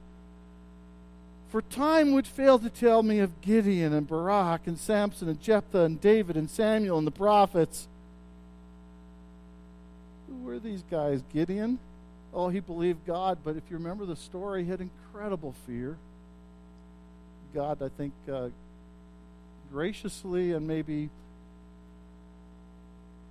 For 1.50 1.62
time 1.62 2.14
would 2.14 2.26
fail 2.26 2.58
to 2.58 2.70
tell 2.70 3.04
me 3.04 3.20
of 3.20 3.42
Gideon 3.42 3.94
and 3.94 4.08
Barak 4.08 4.66
and 4.66 4.78
Samson 4.78 5.30
and 5.30 5.40
Jephthah 5.40 5.84
and 5.84 6.02
David 6.02 6.36
and 6.36 6.50
Samuel 6.50 6.98
and 6.98 7.06
the 7.06 7.12
prophets. 7.12 7.88
Who 10.28 10.48
were 10.48 10.58
these 10.58 10.84
guys? 10.90 11.22
Gideon? 11.32 11.78
Oh, 12.34 12.50
he 12.50 12.60
believed 12.60 13.06
God, 13.06 13.40
but 13.44 13.56
if 13.56 13.64
you 13.70 13.78
remember 13.78 14.06
the 14.06 14.16
story, 14.16 14.64
he 14.64 14.70
had 14.70 14.82
incredible 14.82 15.54
fear. 15.68 15.98
God, 17.54 17.82
I 17.84 17.90
think, 17.90 18.14
uh, 18.32 18.50
graciously 19.72 20.52
and 20.52 20.68
maybe 20.68 21.10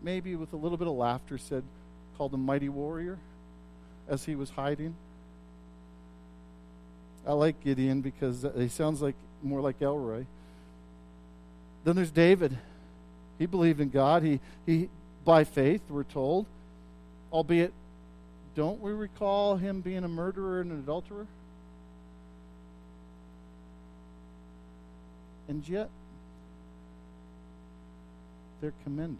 maybe 0.02 0.34
with 0.34 0.52
a 0.52 0.56
little 0.56 0.76
bit 0.76 0.88
of 0.88 0.94
laughter 0.94 1.38
said 1.38 1.62
called 2.18 2.34
him 2.34 2.44
mighty 2.44 2.68
warrior 2.68 3.16
as 4.08 4.24
he 4.24 4.34
was 4.34 4.50
hiding 4.50 4.96
I 7.26 7.32
like 7.32 7.62
Gideon 7.62 8.00
because 8.00 8.44
he 8.56 8.68
sounds 8.68 9.00
like 9.00 9.14
more 9.42 9.60
like 9.60 9.80
Elroy. 9.80 10.24
Then 11.84 11.96
there's 11.96 12.10
David. 12.10 12.56
He 13.38 13.46
believed 13.46 13.80
in 13.80 13.90
God. 13.90 14.22
He 14.22 14.40
he 14.66 14.88
by 15.24 15.44
faith, 15.44 15.82
we're 15.88 16.02
told. 16.02 16.46
Albeit, 17.32 17.72
don't 18.54 18.80
we 18.80 18.92
recall 18.92 19.56
him 19.56 19.80
being 19.80 20.04
a 20.04 20.08
murderer 20.08 20.60
and 20.60 20.70
an 20.72 20.78
adulterer? 20.78 21.26
And 25.48 25.66
yet, 25.68 25.88
they're 28.60 28.74
commended. 28.84 29.18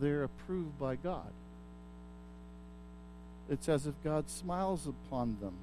They're 0.00 0.24
approved 0.24 0.78
by 0.78 0.96
God. 0.96 1.30
It's 3.48 3.68
as 3.68 3.86
if 3.86 3.94
God 4.02 4.28
smiles 4.28 4.86
upon 4.86 5.36
them. 5.40 5.54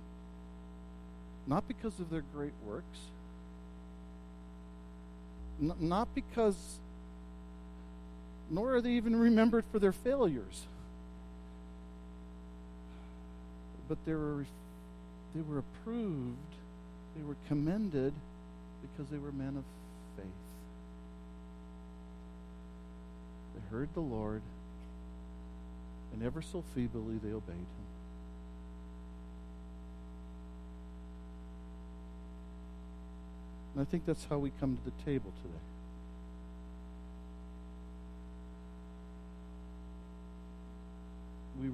Not 1.46 1.68
because 1.68 2.00
of 2.00 2.10
their 2.10 2.24
great 2.34 2.54
works, 2.66 3.00
N- 5.62 5.74
not 5.80 6.13
because, 6.16 6.80
nor 8.50 8.76
are 8.76 8.82
they 8.82 8.92
even 8.92 9.16
remembered 9.16 9.66
for 9.72 9.80
their 9.80 9.92
failures. 9.92 10.66
But 13.93 14.06
they 14.08 14.13
were, 14.15 14.43
they 15.36 15.41
were 15.41 15.60
approved, 15.60 16.56
they 17.15 17.21
were 17.21 17.36
commended 17.47 18.12
because 18.82 19.12
they 19.12 19.19
were 19.19 19.32
men 19.32 19.56
of 19.56 19.63
faith. 20.17 20.25
They 23.53 23.62
heard 23.69 23.89
the 23.93 23.99
Lord 23.99 24.41
and 26.12 26.23
ever 26.23 26.41
so 26.41 26.63
feebly 26.73 27.19
they 27.23 27.34
obeyed 27.34 27.53
him. 27.56 27.67
And 33.75 33.82
I 33.84 33.86
think 33.86 34.08
that's 34.08 34.25
how 34.27 34.39
we 34.39 34.51
come 34.60 34.75
to 34.75 34.84
the 34.86 35.03
table 35.06 35.32
today. 35.43 35.72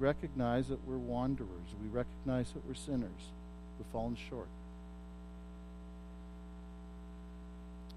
Recognize 0.00 0.68
that 0.68 0.86
we're 0.86 0.96
wanderers. 0.96 1.48
We 1.80 1.88
recognize 1.88 2.50
that 2.52 2.66
we're 2.66 2.74
sinners. 2.74 3.30
We've 3.78 3.86
fallen 3.92 4.16
short. 4.28 4.48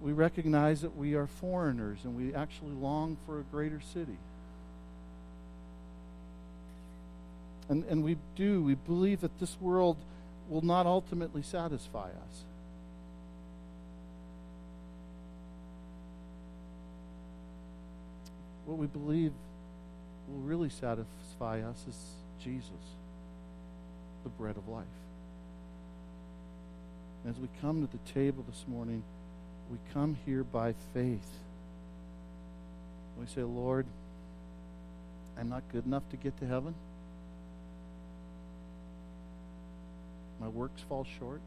We 0.01 0.11
recognize 0.11 0.81
that 0.81 0.95
we 0.97 1.15
are 1.15 1.27
foreigners 1.27 1.99
and 2.03 2.15
we 2.15 2.35
actually 2.35 2.73
long 2.73 3.17
for 3.25 3.39
a 3.39 3.43
greater 3.43 3.79
city. 3.79 4.17
And, 7.69 7.85
and 7.85 8.03
we 8.03 8.17
do. 8.35 8.61
We 8.61 8.75
believe 8.75 9.21
that 9.21 9.39
this 9.39 9.55
world 9.61 9.97
will 10.49 10.61
not 10.61 10.85
ultimately 10.85 11.41
satisfy 11.41 12.09
us. 12.09 12.43
What 18.65 18.77
we 18.77 18.87
believe 18.87 19.31
will 20.27 20.39
really 20.41 20.69
satisfy 20.69 21.62
us 21.62 21.83
is 21.88 21.97
Jesus, 22.43 22.69
the 24.23 24.29
bread 24.29 24.57
of 24.57 24.67
life. 24.67 24.86
As 27.27 27.38
we 27.38 27.47
come 27.62 27.86
to 27.86 27.91
the 27.91 28.13
table 28.13 28.43
this 28.49 28.65
morning, 28.67 29.03
we 29.71 29.77
come 29.93 30.17
here 30.25 30.43
by 30.43 30.73
faith. 30.93 31.29
We 33.19 33.25
say, 33.27 33.43
Lord, 33.43 33.86
I'm 35.38 35.49
not 35.49 35.63
good 35.71 35.86
enough 35.86 36.03
to 36.09 36.17
get 36.17 36.38
to 36.39 36.45
heaven. 36.45 36.73
My 40.39 40.47
works 40.49 40.81
fall 40.89 41.05
short. 41.19 41.39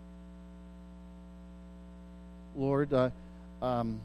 Lord, 2.57 2.95
uh, 2.95 3.11
um, 3.61 4.01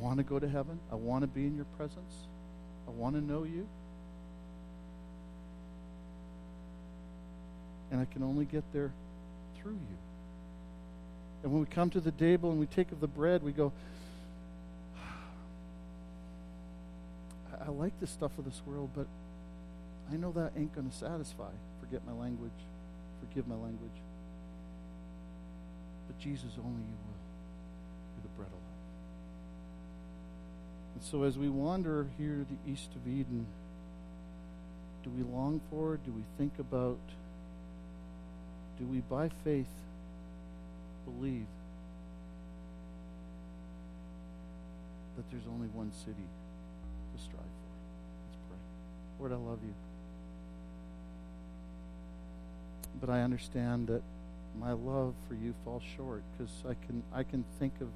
want 0.00 0.18
to 0.18 0.24
go 0.24 0.38
to 0.38 0.48
heaven. 0.48 0.78
I 0.90 0.94
want 0.94 1.22
to 1.22 1.26
be 1.26 1.46
in 1.46 1.56
your 1.56 1.66
presence. 1.76 2.14
I 2.86 2.90
want 2.90 3.16
to 3.16 3.20
know 3.20 3.44
you. 3.44 3.66
And 7.90 8.00
I 8.00 8.04
can 8.06 8.22
only 8.22 8.44
get 8.44 8.64
there 8.72 8.92
through 9.60 9.72
you. 9.72 9.96
And 11.42 11.52
when 11.52 11.60
we 11.60 11.66
come 11.66 11.90
to 11.90 12.00
the 12.00 12.10
table 12.12 12.50
and 12.50 12.58
we 12.58 12.66
take 12.66 12.90
of 12.92 13.00
the 13.00 13.06
bread, 13.06 13.42
we 13.42 13.52
go, 13.52 13.72
I 17.60 17.70
like 17.70 17.98
the 18.00 18.06
stuff 18.06 18.32
of 18.38 18.44
this 18.44 18.60
world, 18.66 18.90
but 18.94 19.06
I 20.12 20.16
know 20.16 20.32
that 20.32 20.52
ain't 20.56 20.74
going 20.74 20.90
to 20.90 20.96
satisfy. 20.96 21.50
Forget 21.80 22.02
my 22.06 22.12
language. 22.12 22.50
Forgive 23.20 23.46
my 23.46 23.54
language. 23.54 23.90
But 26.06 26.18
Jesus, 26.18 26.50
only 26.58 26.82
you 26.82 26.96
will. 27.06 27.20
You're 28.14 28.22
the 28.22 28.28
bread 28.36 28.48
of 28.48 28.54
life. 28.54 28.62
And 30.96 31.04
so 31.04 31.24
as 31.24 31.36
we 31.36 31.50
wander 31.50 32.06
here 32.16 32.36
to 32.36 32.46
the 32.48 32.72
east 32.72 32.88
of 32.96 33.06
Eden, 33.06 33.44
do 35.04 35.10
we 35.10 35.22
long 35.30 35.60
for? 35.68 35.98
Do 35.98 36.10
we 36.10 36.22
think 36.38 36.58
about? 36.58 36.96
Do 38.78 38.86
we, 38.86 39.00
by 39.00 39.28
faith, 39.44 39.68
believe 41.04 41.44
that 45.18 45.30
there's 45.30 45.44
only 45.52 45.68
one 45.74 45.92
city 45.92 46.14
to 46.14 47.22
strive 47.22 47.42
for? 47.42 47.74
Let's 48.24 48.38
pray. 48.48 48.58
Lord, 49.20 49.32
I 49.32 49.50
love 49.50 49.58
you. 49.62 49.74
But 53.02 53.10
I 53.10 53.20
understand 53.20 53.88
that 53.88 54.00
my 54.58 54.72
love 54.72 55.12
for 55.28 55.34
you 55.34 55.52
falls 55.62 55.82
short 55.94 56.22
because 56.32 56.52
I 56.64 56.72
can 56.86 57.02
I 57.12 57.22
can 57.22 57.44
think 57.58 57.74
of 57.82 57.88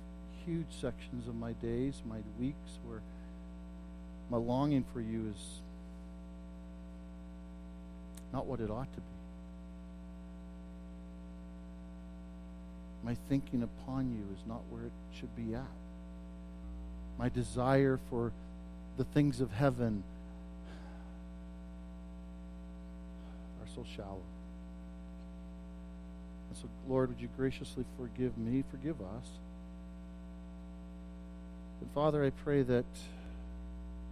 huge 0.47 0.67
sections 0.81 1.29
of 1.29 1.35
my 1.35 1.53
days, 1.53 2.03
my 2.09 2.19
weeks 2.39 2.79
where 2.87 3.01
my 4.31 4.37
longing 4.37 4.85
for 4.93 5.01
you 5.01 5.33
is 5.35 5.61
not 8.33 8.47
what 8.47 8.61
it 8.61 8.71
ought 8.71 8.93
to 8.93 9.01
be. 9.01 9.07
My 13.03 13.17
thinking 13.29 13.63
upon 13.63 14.11
you 14.11 14.23
is 14.37 14.47
not 14.47 14.61
where 14.71 14.85
it 14.85 14.93
should 15.19 15.35
be 15.35 15.55
at. 15.55 15.65
My 17.19 17.29
desire 17.29 17.99
for 18.09 18.33
the 18.97 19.05
things 19.05 19.41
of 19.41 19.51
heaven 19.51 20.03
are 23.61 23.69
so 23.75 23.85
shallow. 23.97 24.23
And 26.51 26.59
so, 26.59 26.69
Lord, 26.89 27.09
would 27.11 27.21
you 27.21 27.29
graciously 27.37 27.85
forgive 27.99 28.37
me, 28.37 28.65
forgive 28.71 29.01
us? 29.01 29.27
Father, 31.95 32.25
I 32.25 32.31
pray 32.31 32.63
that 32.63 32.85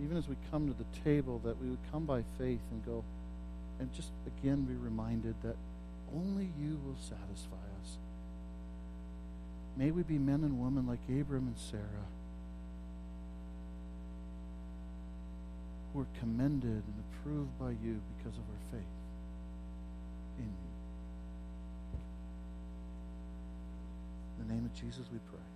even 0.02 0.16
as 0.16 0.28
we 0.28 0.36
come 0.50 0.66
to 0.68 0.74
the 0.74 1.00
table, 1.04 1.40
that 1.44 1.60
we 1.60 1.68
would 1.68 1.78
come 1.92 2.04
by 2.04 2.22
faith 2.38 2.60
and 2.70 2.84
go, 2.84 3.04
and 3.78 3.92
just 3.94 4.10
again 4.26 4.62
be 4.62 4.74
reminded 4.74 5.34
that 5.42 5.56
only 6.14 6.50
you 6.60 6.80
will 6.84 6.96
satisfy 7.00 7.56
us. 7.82 7.98
May 9.76 9.90
we 9.92 10.02
be 10.02 10.18
men 10.18 10.42
and 10.42 10.60
women 10.60 10.86
like 10.86 10.98
Abram 11.08 11.46
and 11.46 11.58
Sarah 11.58 12.08
who 15.92 16.00
are 16.00 16.06
commended 16.20 16.68
and 16.68 17.04
approved 17.12 17.58
by 17.58 17.70
you 17.70 18.00
because 18.18 18.36
of 18.36 18.44
our 18.44 18.72
faith 18.72 18.94
in 20.38 20.44
you. 20.44 20.50
In 24.40 24.48
the 24.48 24.54
name 24.54 24.64
of 24.64 24.74
Jesus 24.74 25.06
we 25.12 25.18
pray. 25.30 25.47